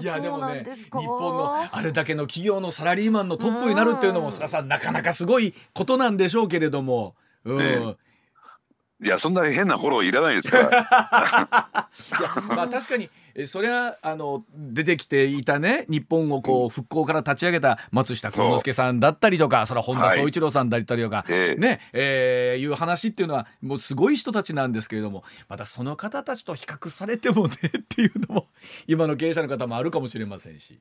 [0.00, 7.14] いやでもね日本のあれだけの企業のサラリーマンのトップになるっていうのも須田さんなかなかすごいことなんでしょうけれども、
[7.44, 7.96] うん、ね、
[9.02, 10.68] いやそんな変なフォローいらないですから。
[10.68, 13.10] いやまあ確かに
[13.46, 28.46] それはあの出てきていたね日本をこう復興から立ち上げた松下幸之助さんだったりとかそれは本田宗一郎さんだったりとか、はい、ねえー、いう話っていうのはもうすごい人たちなんですけれどもまたその方たちと比較されてもねっていうのも
[28.86, 30.80] 今の経営者の方もあるかもしれませんし。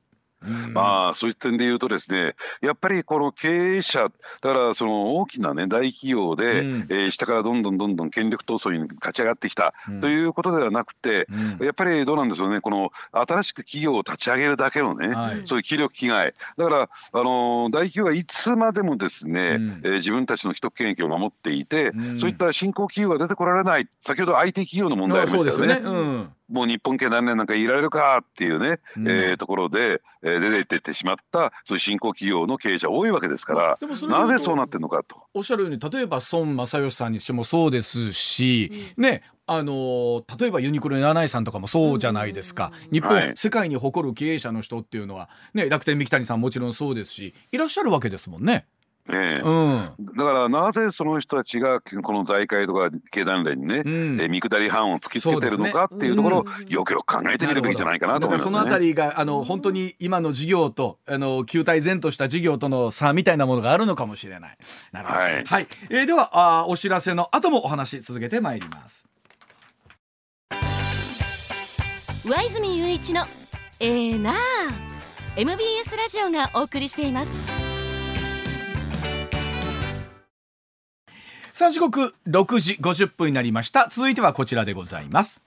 [0.73, 4.09] まあそういった点で言うとですねやっぱりこの経営者だ
[4.41, 11.27] からその大きなね大企業で、うん、えー、下からどんどんどんどん権力闘争に勝ち上がってきた、ということではなくて、
[11.61, 16.33] やっぱりどうなんでしょうねこの新しく企業を立ち上げるだけのね、はい、そういう気力気概。
[16.57, 26.33] だからあの大企業はいつまでもですね、うん、えー、自分たちの既得権益を守っていて、うん、そういった新興企業が出てこられない先ほど IT 企業の問題ありましたよね。
[26.53, 35.17] もう日本系何年なんかいられるかっていうね、うん、えー、ところで、えー、出てってしまったそういう新興企業の経営者多いわけですからなぜそうなってるのかと。
[35.33, 48.65] おっしゃるように例えば孫正義さんにしてもそうですし、うん、ねあの例えばユニクロの柳井さんとかもそうじゃないですか、日本、はい、世界に誇る経営者の人っていうのは、ね、楽天三木谷さんもちろんそうですしいらっしゃるわけですもんね。
[49.09, 49.41] ええ。
[49.43, 64.57] うん、だからなぜその人たちがこの財界とか経団連にね、うん、え見下り班を突きつけてるのかっていうところをよくよく考えてみるべきじゃないかなと思います、ね、そのあたりがあの本当に今の事業とあの球体前とした事業との差みたいなものがあるのかもしれない。
[64.91, 65.19] なるほど。
[65.19, 69.07] はい、はい、えー、ではあお知らせの後もお話続けてまいります。
[72.25, 73.25] 上泉雄一の
[73.79, 74.33] えー、な
[75.35, 77.62] MBS ラジオがお送りしています。
[81.53, 83.87] さあ時刻6時50分になりました。
[83.87, 85.39] 続いてはこちらでございます。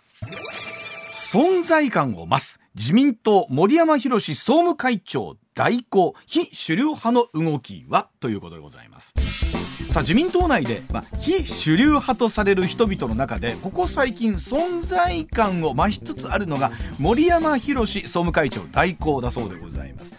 [1.33, 2.61] 存在感を増す。
[2.77, 9.15] 自民党森山博総務会長代行非主流派の動きはということでございます。
[9.91, 20.15] さあ自民党内で、まあ、非主流派とされる人々の中でここ最近存在感を増しつつあるのが森山博総務会長代行だそうでございます。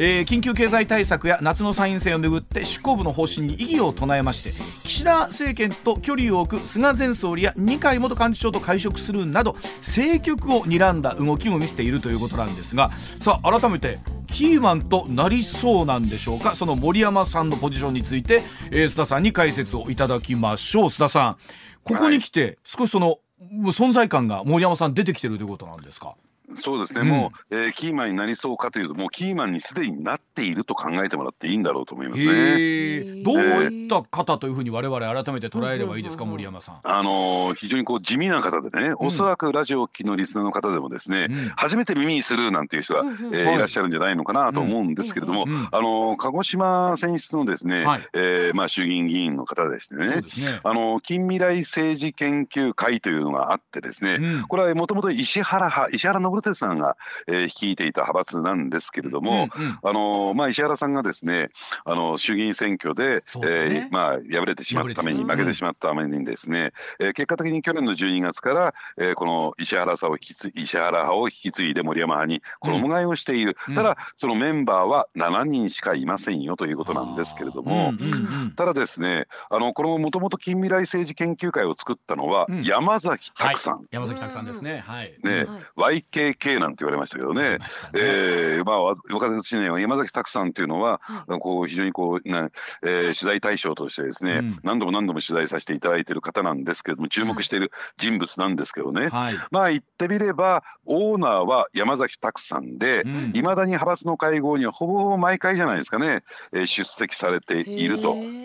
[0.00, 4.52] えー、緊急経済対策や夏の参院選をめぐって執行部の方針に異議を唱えまして
[4.84, 16.54] 岸田政権と距離を置く菅前総理や二階元幹事長と会食するなど政局を睨んだ動きを見せているということなんですがさあ改めてキーマンとなりそうなんでしょうか？
[16.54, 20.84] その森山さんのポジションについて、えー、須田さんに解説をいただきましょう。
[20.84, 21.36] 須田さん
[21.82, 23.18] ここに来て少しその
[23.66, 26.14] 存在感が森山さん出てきてるということなんですか？
[26.58, 33.22] そうですね、うん、もう、えー、キーマンになりそうかというと、もうキーマンにすでになっていると考えてもらっていいんだろうと思いますね。
[33.22, 36.80] どういった方というふうに我々改めて捉えればいいですか、森山さん。
[36.82, 43.02] あのー、非常にこう地味な方でね、おそらくラジオ機のリスナーの方でもですね、うん、初めて耳にするなんていう人が、
[43.32, 43.58] えー、い。
[43.58, 50.22] らっしゃるんじゃないのかなと思うんですけれども、あのー、鹿児島選出のですね、はい、えー、まあ衆議院議員の方でしてね、ね。
[50.62, 56.96] あの近未来政治研究会というのがあってですね、うん、これはもともと石原派石原信哲さんが
[57.26, 61.50] えー、率いていた派閥なんですけれども、うんうん、あのまあ、石原さんがですね
[61.84, 63.22] あの衆議院選挙で、ね。
[63.44, 84.82] えー、まあ、敗れてしまったために負けてしまったためにですね、うん、えー、結果的に去年の12月から、えー、この石原さを引き継石原派を引き継いで森山派に衣替えをしている、うん、ただそのメンバーは7人しかいませんよということなんですけれども、うんうんうん、ただですねあのこのもともと近未来政治研究会を作ったのは山崎拓さん、はい、山崎拓さんですね。
[84.86, 85.46] はい、ね、
[85.76, 85.92] は
[86.38, 87.58] い、YKK なんて言われましたけどね、ね。
[87.94, 92.48] えー、まあ若手の知念は山崎拓さんっていうのは、うん、こう非常にこう、ね
[92.82, 103.02] えー、取材対象としてですね、うん、何度も何度も取材させていただいている方なんですけれども注目している人物なんですけどね、はい、まあ言ってみればオーナーは山崎拓さんで
[103.34, 106.22] いま、うん、だに派閥の会合にはほぼほぼ毎回じゃないですかね、
[106.52, 108.42] えー、出席されているとい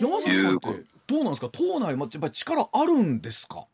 [1.06, 1.50] どうなんですか？
[1.52, 3.66] 党内もやっぱり力あるんですか？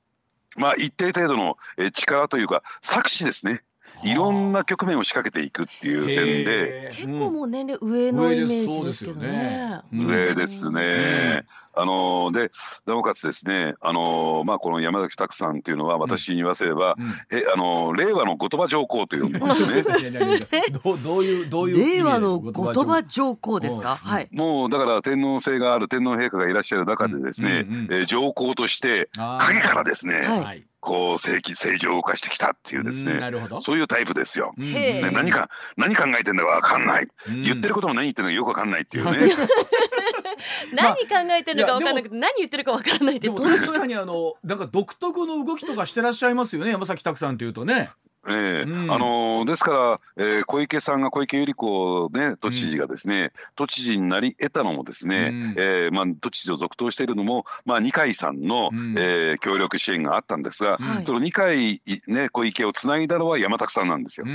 [0.57, 1.57] まあ一定程度の
[1.93, 3.63] 力というか作詞ですね。
[4.03, 6.91] いろんな局面を仕掛けていくっていう点で。
[6.93, 9.81] 結構もう年齢上のイメージですけどね。
[9.93, 10.71] 上です。
[10.71, 11.45] ね。
[11.75, 12.51] あので
[12.87, 17.07] なおかつですねあのまあこの山崎拓さんっていうのは私に言わせれば、うん、
[17.37, 19.83] えあの令和の後鳥羽上皇というんですよね。
[20.85, 23.97] どどういうどういう令和の後鳥羽上皇ですか？
[23.97, 24.29] はい。
[24.33, 29.09] もうだから天皇制がある天皇陛下がいらっしゃる中でですね、うんうん、え上皇として
[29.39, 30.15] 影からですね。
[30.23, 33.21] はいこう正規正常を動かしてきたっていうですね
[33.61, 34.55] そういうタイプですよ。
[34.57, 37.09] ね、何か何考えてんだか分かんない、
[37.45, 39.31] 言ってることも何言ってるのかよく分かんないっていうね。
[40.73, 47.91] 何考えてるのか分かんなくて、何言ってるか分からないでも確かにあのなんか独特の動きとかしてらっしゃいますよね山崎拓さんというとね。
[48.27, 64.27] えー、うん、あのー、ですから、えー、小池さんが小池百合子、ね、都知事がですね、うん、都知事になり得たのもですね、うん、えー、まあ、都知事を続投しているのも、まあ、二階さんの、うん、えー、協力支援があったんですが、その二階、ね、小池をつないだのは山拓さんなんですよ。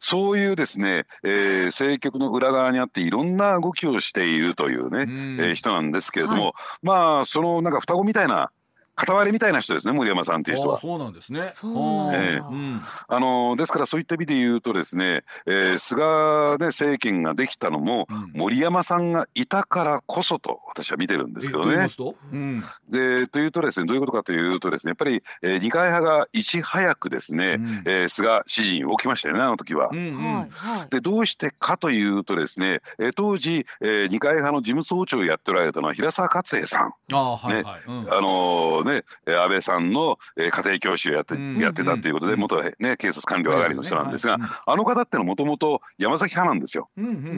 [0.00, 8.50] そういうですね、えー、政局の裏側にあっていろんな動きをしているというね、えー、人なんですけれども、はい、まあそのなんか双子みたいな
[8.96, 10.78] 片割れみたいな人ですね森山さんっていう人は。
[10.78, 11.40] そうなんですね。
[11.40, 21.88] えー、あのですからそういった意味で言うとですね、えー、菅、ね、政権ができたのも、うん、森山さんがいたからこそと私は見てるんですけどね。
[22.32, 29.90] うん、でというとですねどういうことかというとですねやっぱり、えー、二階派がいち早くですね、うん、えー、菅支持に起きましたよねあの時は。
[29.92, 30.48] うんうん、
[30.88, 36.94] でどうしてかというとですね、えー、当時、えー、二階派の事務総長をやっておられたのは平沢勝栄さん。
[37.12, 46.88] あ、はいあのね安倍さんの、えー、家庭教師をやって,、やってたということで元、ね、警察官僚上がりの人なんですが、あの方ってのはもともと山崎派なんですよ。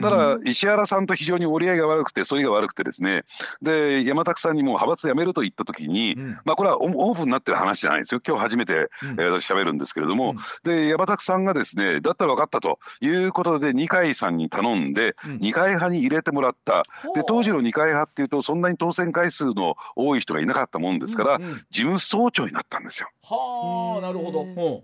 [0.01, 3.23] ただ石原さんと非常に折り合いが悪くてそれが悪くてですね
[3.61, 8.21] で山拓さんにもう派閥辞めると言った時に、うん、まあこれはオープンになってる話じゃないですよ。
[8.25, 12.79] 今日初めて、うん、えー、私喋るんですけれども、うん、で山拓さんがですねだったら分かったと。
[13.01, 16.83] いうことで二階さんに頼んで、二階派に入れてもらった。
[17.15, 21.38] で当時の二階派っていうとそんなに当選回数の多い人がいなかったもんですから、
[21.69, 23.09] 事務総長になったんですよ。
[23.23, 24.83] はあなるほど。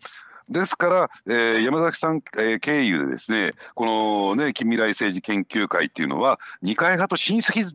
[0.50, 7.66] ですから、えー、山崎さん、えー、経由でですねこのね近未来政治研究会っていうのは二階派と親戚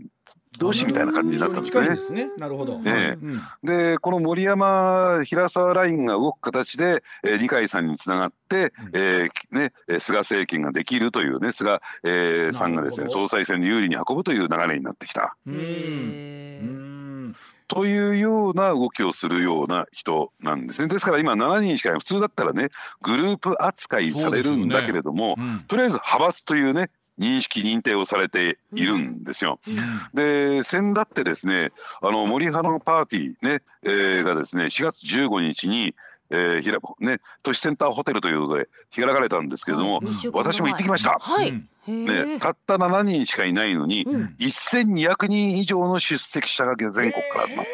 [0.59, 1.89] 同士みたいな感じになったんですね。
[1.89, 2.29] ですね。
[2.37, 2.81] なるほど。
[2.85, 15.37] えー、うん、でこの森山平沢ラインが動く形で、えー、二階さんにつながって、うん、えー、ね菅政権ができるというね菅、えー、さんがですね総裁選に有利に運ぶという流れになってきた。
[15.47, 17.00] うん
[17.71, 20.89] というような動きをするような人なんですね。
[20.89, 22.69] ですから今7人しか普通だったらね
[23.01, 25.45] グループ扱いされるんだけれども、ね。
[25.45, 26.91] うん、とりあえず派閥というね
[27.21, 29.61] 認識認定をされているんですよ。
[29.69, 29.77] うん、
[30.15, 31.71] で先だってですね
[32.03, 35.95] あの森派のパーティーね、えー、がですね4月15日に
[36.31, 40.01] えー、ひらね都市センターホテルということで開かれたんですけれども、
[40.33, 41.19] 私も行ってきました。
[41.21, 41.53] はい、
[41.87, 47.73] ね、たった7人しかいないのに、うん、1200人以上の出席者が全国から集まった。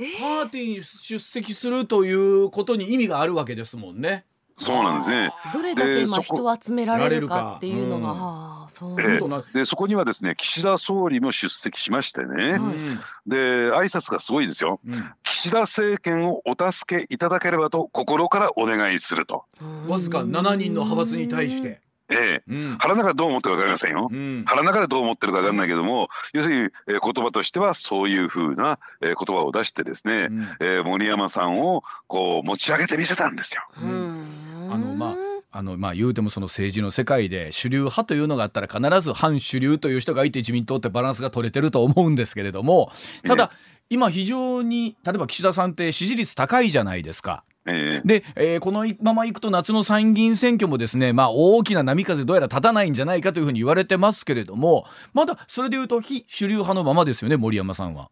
[0.00, 4.24] えー、パーティーに出席するということに意味があるわけですもんね。
[4.58, 5.32] そうなんですね。
[5.52, 8.68] どれだけ今人を集められるかっていうのが。
[8.68, 9.00] そう。
[9.00, 19.44] えー、でそこにはですね岸田総理も出席しましてね、うん、で挨拶がすごいですよ、うん、岸田政権をお助けいただければと心からお願いすると。
[19.86, 21.80] わずか7人の派閥に対して。
[22.10, 33.62] ええ、うん、腹の中でどう思ってるか分かりませんよ、うん、腹の中でどう思ってるか分かんないけども要するに、えー、言葉としてはそういうふうな、えー、言葉を出してですね、うん、えー、森山さんをこう持ち上げてみせたんですよ。
[34.70, 42.92] あのまああのまあ言うてもその政治の世界で主流派というのがあったら必ず反主流という人がいて自民党ってバランスが取れてると思うんですけれども
[43.26, 43.50] ただ
[43.88, 47.44] 今非常に例えば岸田さんって支持率高いじゃないですか。
[48.04, 58.10] で、えー、このままいくと夏の参議院選挙もですね、まあ、大きな波風どうやら立たないんじゃないかというふうに言われてますけれどもまだそれでいうと非主流派のままですよね森山さんは。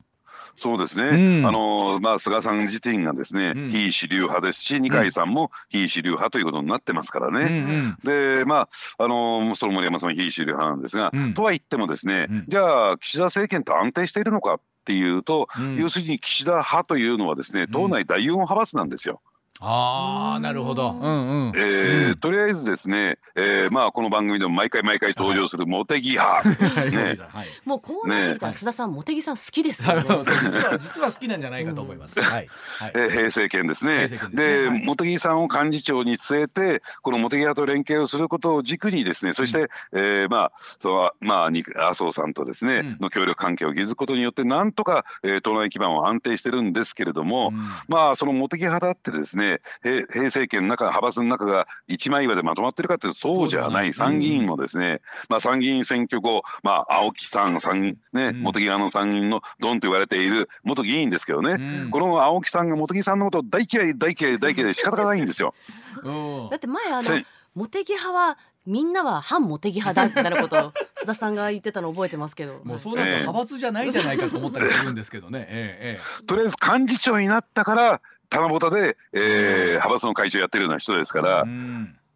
[0.54, 8.68] そうですね、うん、あのまあ、菅さん自身がですね、うん、非主流派ですし二階さんも非主流派ということになってますからね、うんうん、でま
[8.98, 18.86] ああのその森山さんは非主流派なんですが、うん、とは言ってもですね、じゃあ岸田政権と安定しているのかっていうと、要するに岸田派というのはですね党内第4派閥なん。
[18.88, 19.20] ですよ。
[19.60, 21.28] ああなるほど、うん。
[21.28, 26.48] うんえー、うん、とりあえずですね、えー、まあこの番組でも毎回毎回登場する茂木派、
[26.90, 27.18] ね、
[27.64, 30.04] もうこうなってきたら須田さん、茂木さん好きですよね。
[30.24, 32.48] 実は実は好きなんじゃないかと思います、はい。
[32.78, 34.08] はい、えー、平成権ですね。
[34.32, 53.92] で、茂木さんを幹事長に据えてこの茂木派と連携をすることを軸にですねそして、うん、えー、まあそのまあ麻生さんとですね、うん、の協力関係を築くことによってなんとか、えー、党内基盤を安定してるんですけれども、うん、まあその茂木派だってですねね平平成権の中派閥の中が一枚岩でまとまってるかというとそうじゃない。
[53.92, 65.54] 参議院もですね、まあ、参議院選挙後、まあ、青木さん参議院ね、茂木派の参議院のドンと言われている元議員ですけどね、この青木さんが茂木さんのことを大嫌い大嫌い大嫌いで仕方がないんですよ。
[66.50, 72.60] だって前あの茂木派はみんなは反茂木派だみたいなことを 須田さんが言ってたの覚えてますけど。
[72.64, 76.26] もうそうなると派閥じゃないじゃないかと思ったりするんですけどね、ええ。
[76.26, 78.00] とりあえず幹事長になったから
[78.30, 81.44] 七夕で、えー、派閥の会長やってるような人ですから。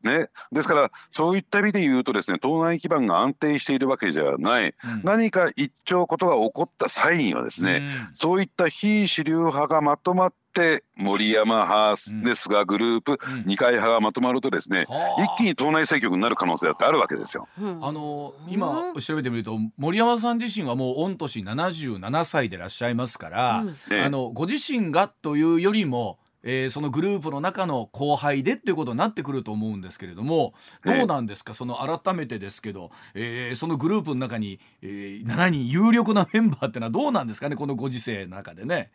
[0.02, 14.86] ね、ですからそういった意味で言うとですね党内基盤が安定しているわけじゃない、うん、何か一丁ことが起こった際にはですね、うん、そういった非主流派がまとまって森山派ですがグループ、うん、二階派がまとまるとですね、
[15.18, 17.48] 一気に党内政局になる可能性だってあるわけですよ。
[17.58, 23.64] あの今調べてみると森山さん自身はもう御年77歳でいらっしゃいますから、
[24.04, 37.56] あのご自身がというよりもえー、そのグループの中の後輩でっていうことになってくると思うんですけれどもどうなんですか、その改めてですけど、えー、そのグループの中に、えー、7人有力なメンバーってのはどうなんですかね？
[37.56, 38.90] このご時世の中でね。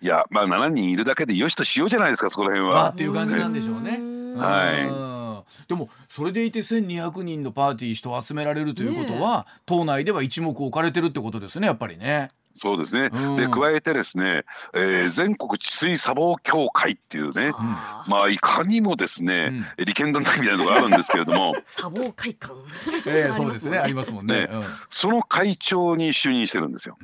[0.00, 2.74] いやまあ7人いるだけでよしとしようじゃないですかそこら辺は。
[2.74, 4.00] まあ、っていう感じなんでしょうね。
[4.36, 12.28] はい、でもそれでいて1200人のパーティー人を集められるということは、党内では一目置かれてるってことですねやっぱりね。
[12.58, 17.52] そうですね、うん、で加えてですね、えー、全国治水砂防協会っていうね、うん、
[18.10, 21.54] まあいかにもですね、うん、利権団体みたいなのがあるんですけれども。
[21.66, 22.54] 砂防会館、
[23.06, 23.76] えー、そうですね。
[23.76, 24.48] ありますもんね、ね、
[24.88, 26.96] その会長に就任してるんですよ。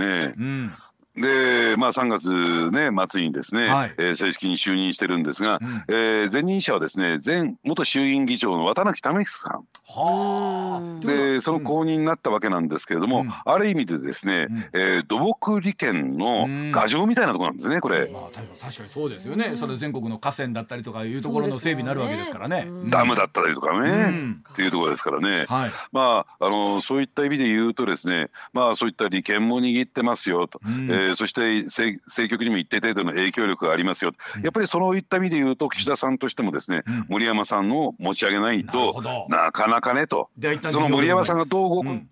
[0.00, 0.72] ね、うん。
[1.16, 9.64] で、まあ、3月、ね、末にですね、はい、えー、正式に就任してるんですが、うん、えー、前任者はですね前元衆議院議長の綿貫為久さん。
[9.92, 18.30] はでその後任になったわけなんですけれども、うん、ある意味でですね、うん、えー、土木利権の牙城みたいなところなんですねこれ、まあ、
[18.60, 19.56] 確かにそうですよね。
[19.56, 22.50] それ全国の河川だったりとかいうところの整備になるわけですからね。
[22.50, 22.90] ね。
[22.90, 40.28] ダムだったりとかね、っていうところですからね、はい、まああのそういった意味で言うとですねまあそういった利権も握ってますよと、うん、えー、そして政局にも一定程度の影響力がありますよ、うん、やっぱりそういった意味で言うと岸田さんとしてもですね、うん、森山さんを持ち上げないとなかなかねと。
[40.70, 42.08] その森山さんがどう動く、うん。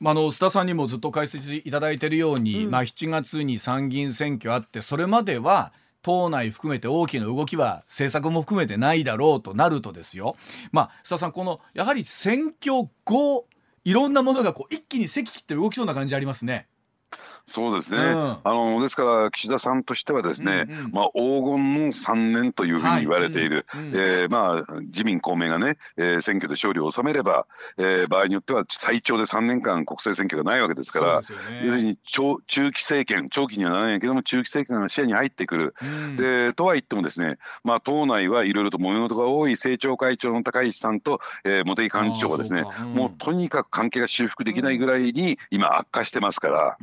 [0.00, 5.72] まあ、の須田さんにもずっと解説いただいているように、うん、まあ、7月に参議院選挙あってそれまでは
[6.02, 10.36] 党内含めて大きな動きは政策も含めてないだろうとなるとですよ、
[10.72, 13.46] まあ、須田さんこのやはり選挙後
[13.84, 16.66] いろんなものがこう一気に席切って動きそうな感じありますね。
[17.50, 27.46] そうですね、うん、あのですから岸田さんとしてはですね、うんうん、まあ、黄金の3年というふうに言われている、はいうん、えー、まあ、自民公明がね、えー、選挙で勝利を収めれば、
[27.76, 31.26] えー、場合によっては最長で3年間国政選挙がないわけですから、ね、
[31.64, 46.78] 要するに長中期政権長期にはならないけども中期政権が視野に入ってくる、うん、でとは言ってもですね、まあ、党内はいろいろと模様事が多い政調会長の高市さんと、えー、茂木幹事長はですね、もうとにかく関係が修復できないぐらいに今悪化してますから。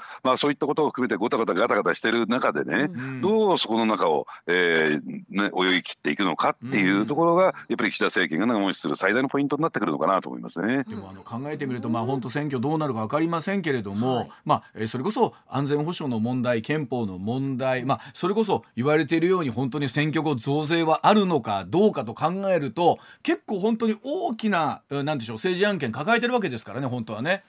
[0.00, 10.84] うんまあ、そういったことを含めてごたごたガタガタしてる中でね、うんうん、どうそこの中を、えーね、泳ぎ切っていくのかっていうところが、やっぱり岸田政権が長持ちする最大のポイントになってくるのかなと思いますね。
[10.84, 27.44] でもあの考えてみると、まあ、本当選挙どうなるか分かりませんけれども、はい、まあ、えそれこそ安全保障の問題憲法の問題、まあ、それこそ言われているように本当に選挙後増税はあるのかどうかと考えると結構本当に大きななんでしょう政治案件抱えてるわけですからね本当はね。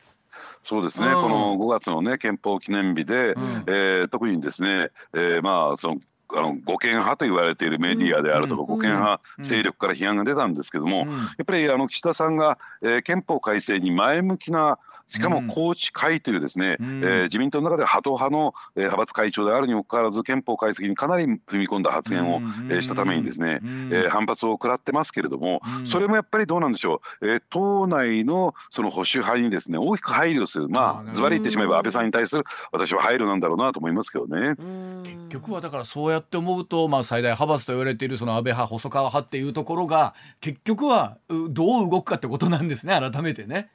[0.64, 5.98] そうですね、うん、この5月のね憲法記念日で、うん、えー、特にですね、えー、まあその
[6.34, 11.06] あの護憲派と言われているメディアであるとか、護憲派勢力から批判が出たんですけども、や
[11.42, 14.80] っぱりあの岸田さんが、えー、憲法改正に前向きな
[15.12, 34.56] しかも高知会というですね、うん、えー、自民党の中でハト派の、えー、派閥会長であるにもかかわらず憲法改正にかなり踏み込んだ発言を、うん、えー、したためにですね、うん、えー、反発を食らってますけれども、うん、それもやっぱりどうなんでしょう、えー、党内のその保守派にですね大きく配慮するまあズバリ言ってしまえば安倍さんに対する私は配慮なんだろうなと思いますけどね。
[35.04, 41.18] 結局はだからそうやって思うと、まあ、最大派閥と言われているその安倍派細川派っていうところが結局は
[41.50, 43.70] どう動くかってことなんですね改めてね。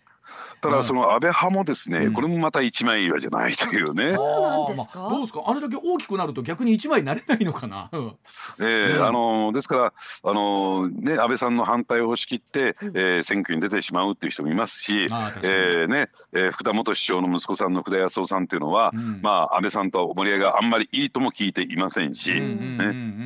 [0.60, 4.12] ただその安倍派もですね、うん、これもまた一枚岩じゃないというね。
[4.12, 4.98] そうなんですか？
[5.00, 5.42] まあ、どうですか？
[5.46, 7.90] あれだけ大きくなると逆に一枚になれないのかな？
[8.60, 9.92] ええーうん、あのですから
[10.24, 23.25] あのね安倍さんの反対を押し切って、うん、えー、選挙に出てしまうっていう人もいますし、えー、ね、えー、福田元首相の息子さんの福田康夫さんっていうのは、まあ安倍さんと盛り上があんまりいいとも聞いていませんし、ね。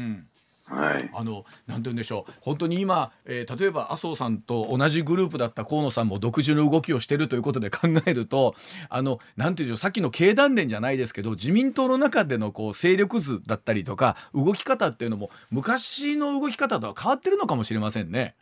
[0.70, 2.32] はい、あのなんて言うんでしょう。
[2.40, 8.54] 本当に今、えー、例えば麻生さんと同じグループだった河野さんも独自の動きをしているということで 考えると
[8.88, 9.76] あのなんて言うんでしょう。
[9.78, 18.34] さっきの経団連じゃないですけど自民党の中でのこう勢力図だったりとか動き方っていうのも昔の動き方とは変わってるのかもしれませんね。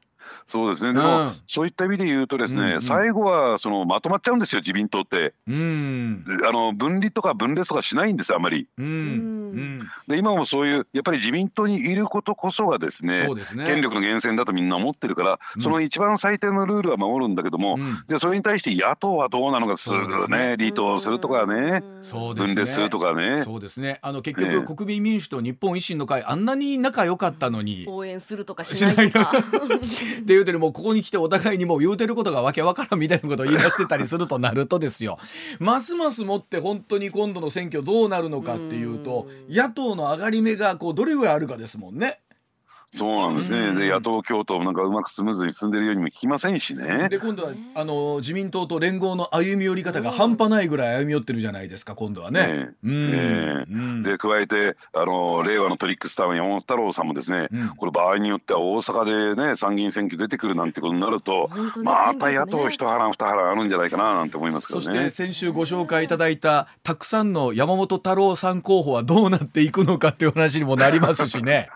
[0.46, 0.92] そうですね。
[0.92, 21.82] でも、うん、そういった意味で言うとですね、うんうん、最後はそのまとまっちゃうんですよ自民党って、うん、あの分離とか分裂とかしないんですあまり、うん、で今もそういうやっぱり自民党にいることこそがですね、ね、権力の源泉だとみんな思ってるから、その一番最低のルールは守るんだけども、でそれに対して野党はどうなのかすぐね離党するとかね、
[22.34, 23.42] 分裂するとかね。
[23.44, 23.98] そうですね。
[24.02, 27.86] あの結局、国民民主と日本維新の会あんなに仲良かったのに。
[27.98, 29.32] 応援するとかしないとか
[30.18, 35.18] って言うてるもうここに来てお互いにもう言うてることがわけわからんみたいなことを言い出してたりするとなるとですよ。
[35.58, 42.20] ますますもって本当に今度の選挙どうなるのかっていうと野党の上がり目がこうどれぐらいあるかですもんね。
[42.90, 47.10] そうなんですね、で野党共闘なんかうまくスムーズに進んでるようにも聞きませんしね。
[47.10, 52.70] で今度はあの自民党と連合の歩み寄り方が半端ないぐらい歩み寄ってるじゃないですか今度はね。
[52.82, 61.50] で加えてあの令和のトリックスターの山本太郎さんもですね、うん、これ場合によっては大阪でね参議院選挙出てくるなんてことになると、
[61.82, 64.84] また野党一波乱二波乱あるんじゃないかななんて思いますけどね。
[64.84, 71.68] そして先週ご紹介いただいたたくさんの山本太郎さん候補はどうなっていくのかっていう話にもなりますしね。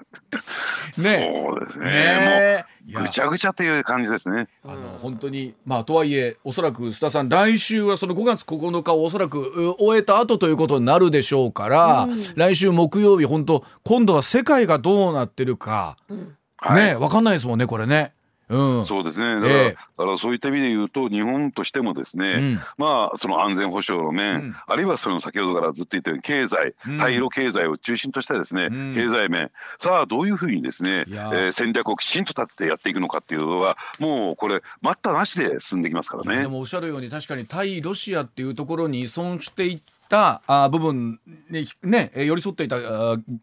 [1.03, 1.85] ねそうですね。
[1.85, 4.49] ねもうぐちゃぐちゃという感じですね。
[4.65, 16.37] あの本当にまあとはいえおそらく須田さん来週はその5月9日をおそらく終えた後ということになるでしょうから、うん、来週木曜日本当今度は世界がどうなってるか、うん、
[16.75, 18.13] ねわ、かんないですもんねこれね。
[18.49, 19.37] うん、そうですね。
[19.37, 29.51] だからえー、だからそういった意味で言うと日本としてもですね、うん、まあその安全保障の面、うん、あるいはその先ほどからずっと言ったように経済、対ロ経済を中心としたですね、経済面。
[29.79, 36.43] さあどういうふうにですね、えー、戦略をきちんと立ててやっていくのかっていうのはもうこれ待ったなしで進んできますからね。
[36.43, 39.83] でもおっしゃるように確かに対ロシアっていうところに依存していっ
[40.13, 42.77] たあ部分にね寄り添っていた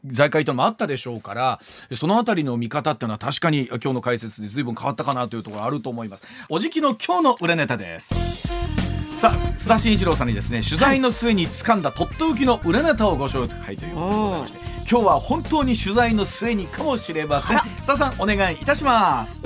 [0.05, 1.59] 財界というのもあったでしょうから
[1.93, 6.23] そのあたりの見方っていうのは確かに今日の解説で随分変わったかなというところあると思います。
[6.47, 8.13] おじきの今日の裏ネタです。
[9.17, 17.57] さあ須田慎一郎さんにですね取材の末に掴んだとっておきの裏ネタをご紹介ということでございまして今日は本当に取材の末にかもしれません。
[17.57, 19.41] 須田さんお願いいたします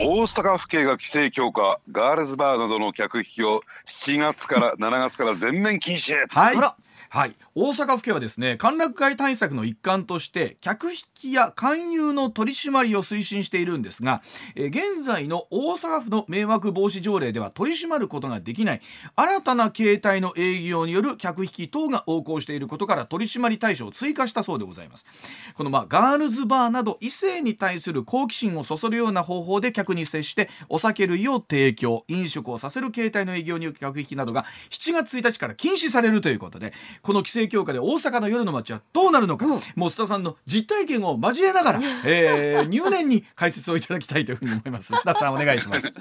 [0.00, 6.14] 大阪府警が規制強化ガールズバーなどの客引きを7月から7月から全面禁止。
[6.28, 14.22] はいはい、大阪府警はですね歓楽街対策の一環として客引きや勧誘の取り締まりを推進しているんですが、
[14.54, 18.80] え現在の大阪府の迷惑防止条例では取り締まることができない
[19.16, 25.06] 新たな形態の営業による客引き等が横行していることから取り締まり対象を追加したそうでございます。
[25.54, 44.92] このまあガールズバーなど異性に対する好奇心をそそるような方法で客に接してお酒類を提供飲食をさせる形態の営業による客引きなどが7月1日から禁止されるということでこの規制強化で大阪の夜の街はどうなるのか、うん、もう須田さんの実体験を交えながら、えー、入念に解説をいただきたいというふうに思います。
[44.94, 45.92] 須田さんお願いします。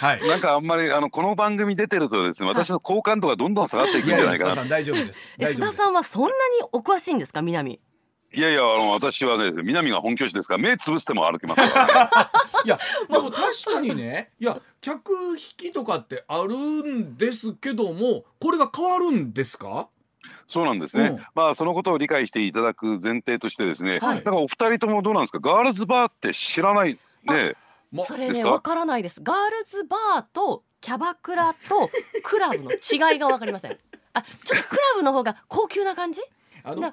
[0.00, 0.28] はい。
[0.28, 4.64] なんかあんまりあのこの番組出てるとですね私の好感度がどんどん下がっていくんじゃないかな。
[4.64, 5.24] 大丈夫です。
[5.38, 6.34] 須田さんはそんなに
[6.72, 7.42] お詳しいんですか？
[7.42, 7.80] 南。
[8.32, 12.10] いやいやあの私はね南が本拠地ですから目つぶっても歩きますから、ね、
[12.64, 12.78] いや
[13.10, 19.88] でも確かにねいや客引きとかってあるんですけどもこれが変わるんですか？
[20.50, 25.38] そうなんですね、うん、まあそのことを理解していただく前提としてですね、はい、だからお二人ともどうなんですか？
[25.38, 27.54] ガールズバーって知らないね
[28.04, 29.20] それねわからないです。
[29.22, 31.88] ガールズバーとキャバクラと
[32.22, 33.78] クラブの違いがわかりません。
[34.12, 36.20] あちょっとクラブの方が高級な感じ？
[36.64, 36.92] あの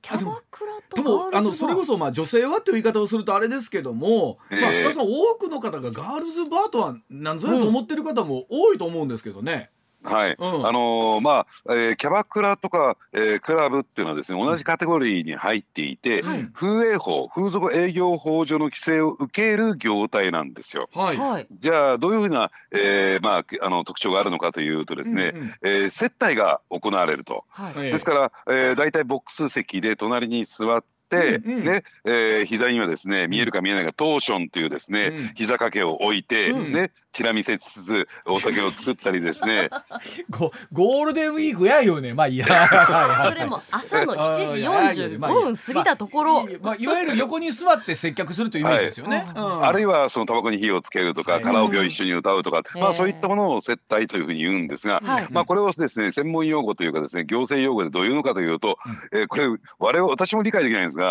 [0.00, 9.70] キャバクラともあのそれこそまあ女性はっていう言い方をするとあれですけども、えー、まあ須田さん多くの方がガールズバーとは何ぞやと思ってる方も多いと思うんですけどね。
[10.04, 20.88] はい、うん、あのー、まあ、えー、キャバクラとか、えー、クラブっていうのはですね同じカテゴリーに入っていて、うん、風営法風俗営業法上の規制を受ける業態なんですよ。
[20.92, 27.44] はい、じゃあどういうふうな、えー、まああの特徴があるのかというとですね、うんうん、えー、接待が行われると。
[27.48, 30.93] はい、ですから、えー、大体ボックス席で隣に座って、
[31.44, 39.70] うんうん、ねえー、膝にはですね見えるか見えないかトーションというですね、うん、膝掛けを置いて、うん、ねチラ見せつつお酒を作ったりですね。
[40.28, 42.12] ゴゴールデンウィークやよね。
[42.12, 42.46] まあいや
[43.24, 49.26] それも朝の7時45 分過ぎたところ、まあ、まあ、いわゆる横に座って接客するというイメージですよね、はい。
[49.26, 55.00] うん、あるいはそのタバコに火をつけるとか、はい、カラオケを一緒に歌うとか、まあそういったものを接待というふうに言うんですが、
[55.30, 58.78] まあこれをですね専門用語というかですね行政用語でどういうのかというと、
[59.12, 59.46] えー、これ
[59.78, 61.03] 我々私も理解できないんですが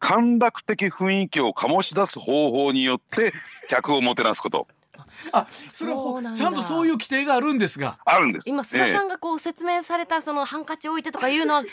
[0.00, 3.32] 短絡的雰囲気を醸し出す方法によって
[3.68, 4.66] 客をもてなすこと。
[5.32, 7.98] あ、それをちゃんとそういう規定があるんですが。
[8.04, 8.48] あるんです。
[8.48, 11.64] 今須田さんがこう説明されたそのハンカチ置いてとかいうのは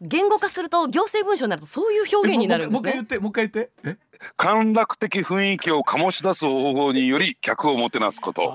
[0.00, 2.80] 言語化すると行政文書になるとそういう表現になるんですね。
[2.80, 3.72] もう一回言って、もう一回言って。
[3.84, 3.96] え？
[4.36, 8.52] 陥落的雰囲気を醸し出す方法により客をもてなすこと。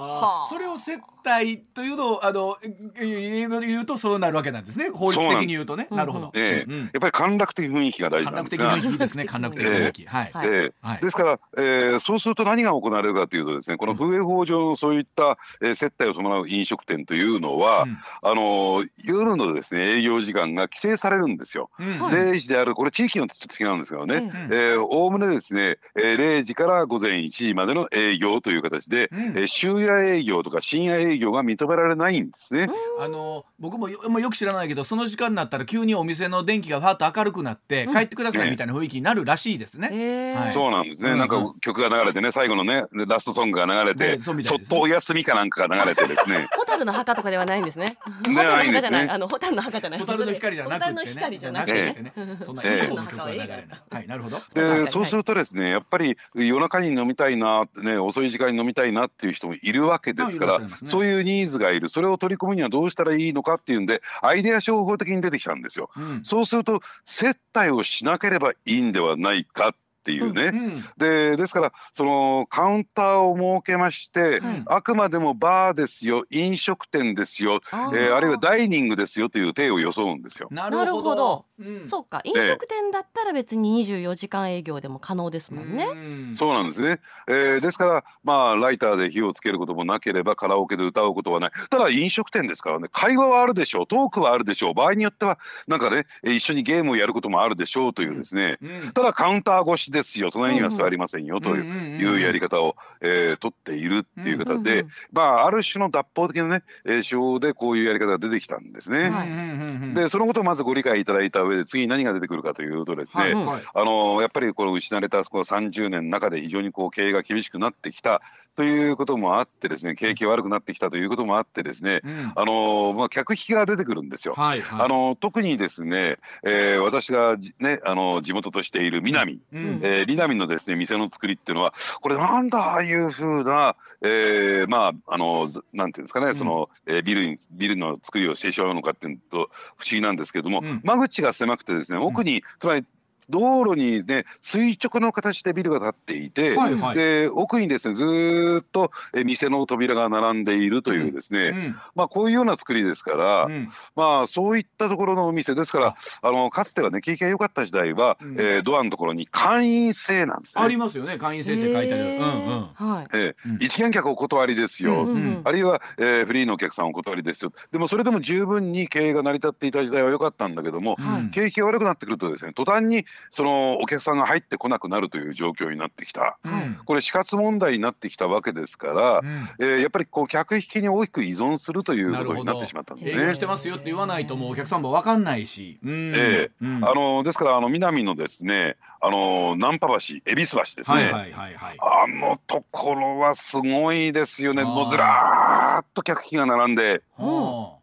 [0.49, 2.57] それを接待というのをあの
[2.99, 4.89] 言うとそうなるわけなんですね。
[4.89, 5.87] 法律的に言うとね。
[5.91, 6.31] なるほど。
[6.33, 8.71] ええ、やっぱり陥落的雰囲気が大事なんですが。
[8.71, 9.25] 陥落的雰囲気ですね。
[9.25, 10.05] 陥落的雰囲気。
[10.05, 10.31] はい。
[10.45, 17.85] ええ、ですから、えー、そうすると何が行われるかというとですね、この風営法上のそういった、えー、接待を伴う飲食店というのは、
[18.21, 21.69] あの夜のですね営業時間が規制されるんんですよ。
[21.79, 24.31] うん、0時であるこれ地域のちょっと違うんですけどね、
[24.77, 32.69] おおむねですね、えー、0時から午前1時までの営業という形で、うん、えー、終夜営業とか深夜営業が認められないんですね。
[32.99, 40.35] あの僕もよよく知らないけどその時間になったら急にお店の電気がファッと明るくなって、帰ってくださいみたいな雰囲気になるらしいですね。
[40.35, 46.47] はい、そうなんですね、なんか曲が流れてね最後のねラストソングが流れて、そっとお休みかなんかが流れてですね。
[46.55, 47.97] ホタルの墓とかではないんですね。
[48.27, 49.07] ねないんですね。
[49.09, 49.99] あのホタルの墓じゃない。
[49.99, 52.13] ホタルの光じゃなくて、ね、ホタルの光じゃなくてね。
[52.43, 54.37] そんな映画の墓は映画はい、なるほど。
[54.53, 61.89] で、そうするとですね、やっぱり夜中に飲みたいなね、遅い時間に飲みたいなっていう人もいるわけですから、そういうニーズがいる。
[61.89, 65.89] それを取り込むにはどうしたらいいのかっていうんで、アイデア商法的に出てきたんですよ。
[66.23, 69.73] そうすると接待をしなければいいんではないか。
[70.07, 80.47] っていうね、うんうん、でですからそのカウンターを設けまして、はい、あくまでもバーですよ飲食店ですよあ,、えー、あるいはダイニングですよという体を装うんですよ。
[80.49, 82.21] なるほど、うん、そうか。
[82.23, 86.29] 飲食店だったら別に24時間営業でも可能ですもんね。
[86.31, 91.51] うそうなんですね、えー、ですからまあライターで火をつけることもなければカラオケで歌うことはない。
[91.69, 94.73] ただ飲食店ですからね会話はあるでしょうトークはあるでしょう。
[94.73, 95.37] 場合によっては
[95.67, 100.29] なんかね一緒にゲームをやることもあるでしょうというですね、うん、ただカウンター越しですよ。
[100.31, 109.09] 隣には座りませんよというやり方を、えー、取っているっていう方で、まあある種の脱法的なね、えー、手法でこういうやり方が出てきたんですね。
[109.09, 118.21] はい、でそのことをまずご理解いただいた上で次に何が出てくるかというとですね、はい、あのやっぱりこの失われたこの30年の中で非常にこう経営が厳しくなってきた
[118.57, 124.33] ということもあってですね景気悪くなってきたということもあってですね、うん、あのまあ、客引きが出てくるんですよ。
[124.33, 142.85] はいはい、あの特にですね、えー、私がねあの地元としている南、うん、えー、南のですね店の作りっていうのはこれなんだああいうふうな、えー、まああのなんていうんですかね、うん、その、えー、ビルにビルの作りをしてしまうのかっていうと不思議なんですけれども、間口が狭くてですね奥に、つまり
[143.29, 148.91] 道路にね垂直の形でビルが建っていて、はいはい、で奥にですねずっと
[149.25, 160.63] 店の扉が並んでいるというですね、うん、まあこういうような作りですから、うん、まあそういったところのお店ですからあのかつてはね景気が良かった時代は、うん、えー、ドアのところに会員制なんですね。
[160.63, 162.03] ありますよね会員制って書いてある。
[162.03, 162.69] うんうん。
[162.73, 163.07] はい。
[163.13, 167.51] えー、一見客お断りですよ、うんうん、あるいは、えー、フリーのお客さんお断りですよ。
[167.71, 170.97] でもそれでも十分に経営が成り立っていた時代は良かったんだけども、
[171.31, 183.33] 景気が悪くなってくるとですね途端にそのお客さんが入ってこなくなるという状況になってきた、うん、これ死活問題になってきたわけですから、うん、えー、やっぱりこう客引きに大きく依存するということになってしまったんですね。
[183.33, 185.79] してますよって言わないともうお客さんも分かんないし。
[185.83, 194.63] うん、えー、あのですからあの南のですねあのナンパ橋恵比寿橋ですね、はいはいはいはい、あのところはすごいですよね。
[194.63, 197.03] もうずらーっと客引きが並んで、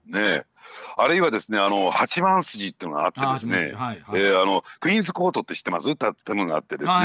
[0.06, 0.44] ね
[0.96, 5.94] あるいはですねあの八幡筋っていうのがあってですねあ、はいはい、えー、あのクイーンズコートって知ってます？
[5.94, 7.04] 建物があってですね、は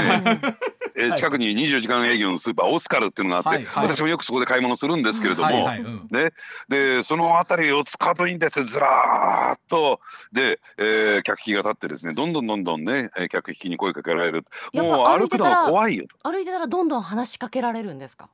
[0.96, 6.32] えー、近くに24時間営業のスーパーオスカルっていうのがあって、はいはい、私もよくそこで買い物するんですけれども、はいはいうん、ね、
[6.68, 10.00] でその辺りを使うにですねずらーっと
[10.32, 14.44] で、えー、客引きが立ってですねどんどんどんどんね客引きに声かけられる。
[14.74, 16.30] もう歩くのは怖いよと。
[16.30, 18.28] 歩いてたらどんどん話しかけられるんですか？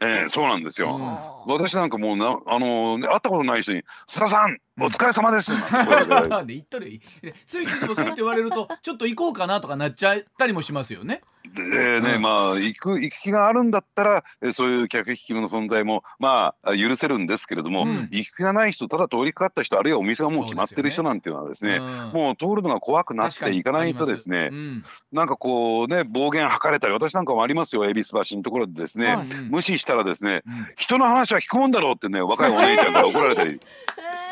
[0.00, 0.98] えー、そうなんですよ。
[1.46, 5.52] 私なんかもうなあのね、会ったことない人に「須田さんお疲れ様です」
[6.46, 7.00] で言っとる？
[7.46, 11.22] ついついでもそうって言われるとちょっと行こうかなとかなっちゃったりもしますよね。
[11.54, 29.18] でね、うん、まあ行く行く気があるんだったらそういう客引きの存在もまあ許せるんですけれども、うん、行く気がない人ただ通りかかった人あるいはお店がもう決まってる人なんていうのはですね、ねうん、もう通るのが怖くなっていかないとですね、うん、なんかこうね暴言吐かれたり私なんかもありますよ恵比寿橋のところでですね、
[29.50, 30.42] 無視したらですね、
[30.76, 33.60] 人の話は聞くもんだろうってね若いお姉ちゃんから怒られたり。
[33.98, 34.22] あ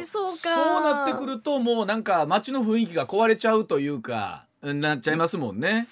[0.00, 5.88] うそうそうなってくるともうなんか街の雰囲気が壊れちゃうというかなっちゃいますもんね。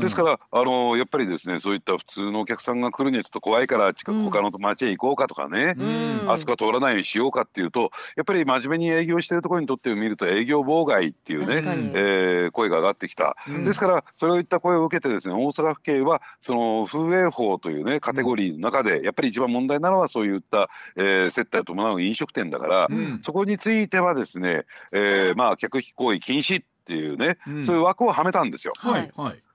[0.00, 5.84] ですからあのやっぱりですねそういった普通のお客さんが来るにはちょっと怖いから近く、他の町へ行こうかとかね、う
[6.26, 11.62] ん、あそこは通らないようにしようかっていうとやっぱり真面目に営業してるところにとってみると営業妨害っていうね、
[11.94, 28.74] えー、声が上がってきた、うん、ですからそれをいった声を受けてですね大阪府警はその風営法というねカテゴリーの中でやっぱり一番問題なのはそういった、えー、接待を伴う飲食店だから、うん、そこについてはですね、えー、まあ客引き行為禁止っていうね、そういう枠をはめたんですよ。
[28.76, 29.45] はい、はい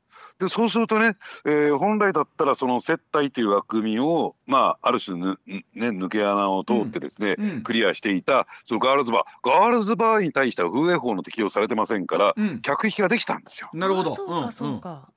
[0.42, 7.50] でそうするとね、えー、本来だったらその接待という枠組みを、まあ、ある種ぬ、ね、抜け穴を通ってですね、うん。
[7.52, 9.48] うん、クリアしていたそのガールズバー。
[9.48, 13.70] ガールズバーに対しては風営法の適用されてませんから、うん、客引きができたんですよ。
[13.74, 14.16] なるほど。
[14.16, 15.10] そうかそうか、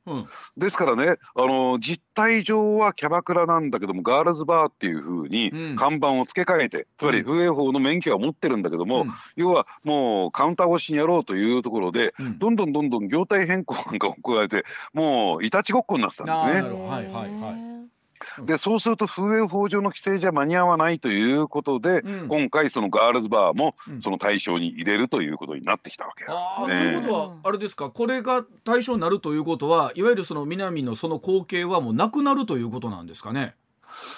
[0.59, 9.07] ですからねあの実態上はキャバクラなんだけどもガールズバーっていうふうに看板を付け替えて、つまり風営法の免許は持ってるんだけども、
[9.37, 16.63] 要はもうカウンター越しにやろうというところで、どんどんどんどん業態変更なんかを加えてもういたちごっこになってたんですね。
[16.63, 18.45] はいはいはい。
[18.47, 26.25] でそうすると風営法上の規制じゃ間に合わないということで、うん、今回そのガールズバーもその対象に入れるということになってきたわけ。
[26.25, 33.55] なんです、ね、ということはあれですかこれが対象になるということはいわゆるその南のその光景はもうなくなるということなんですかね。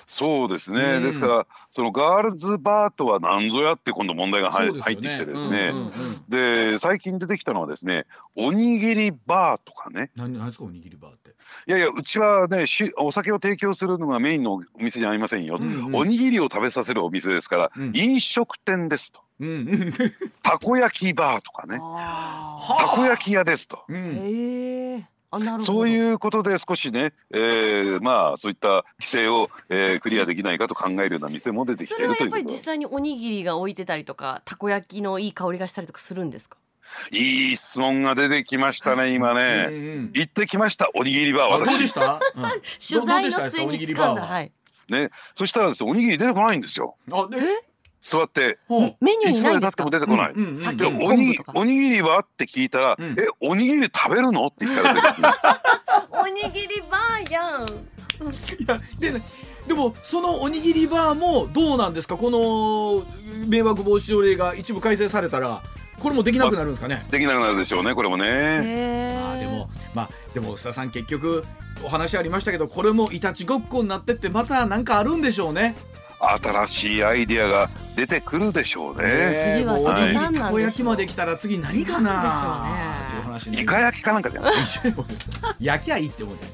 [0.07, 5.93] そうですね、うん、ですからそのガールズバーとは何ぞやって今度問題が入,、ね、入ってきてですね、うんうんうん、
[6.29, 10.11] で最近出てきたのはですねおにぎりバーとかね。
[10.17, 11.31] 何ですかおにぎりバーって？
[11.67, 12.65] いやいやうちはね
[12.99, 19.21] お酒を提供するのがメインのお店じゃありませんよ、うんうん、おにぎりを食べさせるお店ですから、うん、飲食店ですと。
[19.39, 19.93] うん、
[20.43, 21.77] たこ焼きバーとかね。
[21.77, 23.85] たこ焼き屋ですと。
[23.91, 25.05] へえ
[25.61, 36.57] そういうことで少しね、えー、まあそういった規制を、えー、クリアできないかと考えるような店も出てきているというそれはやっぱり実際におにぎりが置いてたりとかたこ焼きのいい香りがしたりとかするんですか？
[37.11, 42.43] いい質問が出てきましたね今ね、うんうん、行ってきましたおにぎりバー私でした、うん、
[42.81, 44.23] 取材の末に掴んだ。
[44.23, 44.53] はい。
[44.89, 45.11] ね。
[45.35, 46.97] そしたらですおにぎり出てこないんですよ。
[47.13, 47.67] あえ？
[48.01, 48.59] 座って
[49.01, 49.85] メニューにないんですか？
[49.85, 52.19] も出てこない、うんうおにおにぎりは？
[52.21, 54.47] って聞いたら、うん、えおにぎり食べるの？
[54.47, 55.29] って言ったらですね。
[56.11, 57.63] おにぎりバーやん。
[57.63, 59.21] いやで
[59.67, 62.17] でもそのおにぎりバーもどうなんですか？
[62.17, 63.05] この
[63.49, 65.61] 迷惑防止条例が一部改正されたら
[65.99, 69.11] これもできなくなるんですかね、まできなくなるでしょうねこれもね。
[69.21, 71.45] まあでもまあでも須田さん結局
[71.85, 75.75] お話ありましたけどこれもいたちごっこになってってまた何かあるんでしょうね
[76.19, 79.59] 新しいアイディアが出てくるでしょうね。
[79.59, 82.67] 次は次何なんたこ焼きまで来たら次何かな。
[83.53, 84.55] イカ焼きかなんかじゃない。
[85.61, 86.47] 焼きゃいいって思って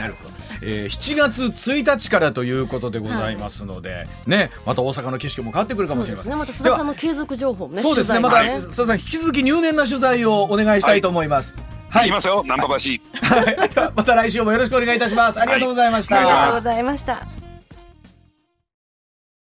[0.00, 0.30] なるほど。
[0.62, 6.32] えー、7月1日からということでございますので、はい、ねまた大阪の景色も変わってくるかもしれません。
[6.32, 7.82] ね、また須田さんの継続情報ね。
[7.82, 8.20] そうですね。
[8.20, 11.54] また須田さん引き続き入念な取材をお願いしたいと思います。
[11.90, 12.72] はい、いますよ、ナンパ橋。
[12.72, 15.38] はい、また来週もよろしくお願いいたします。
[15.38, 16.20] ありがとうございました。
[16.20, 17.41] ありがとうございました。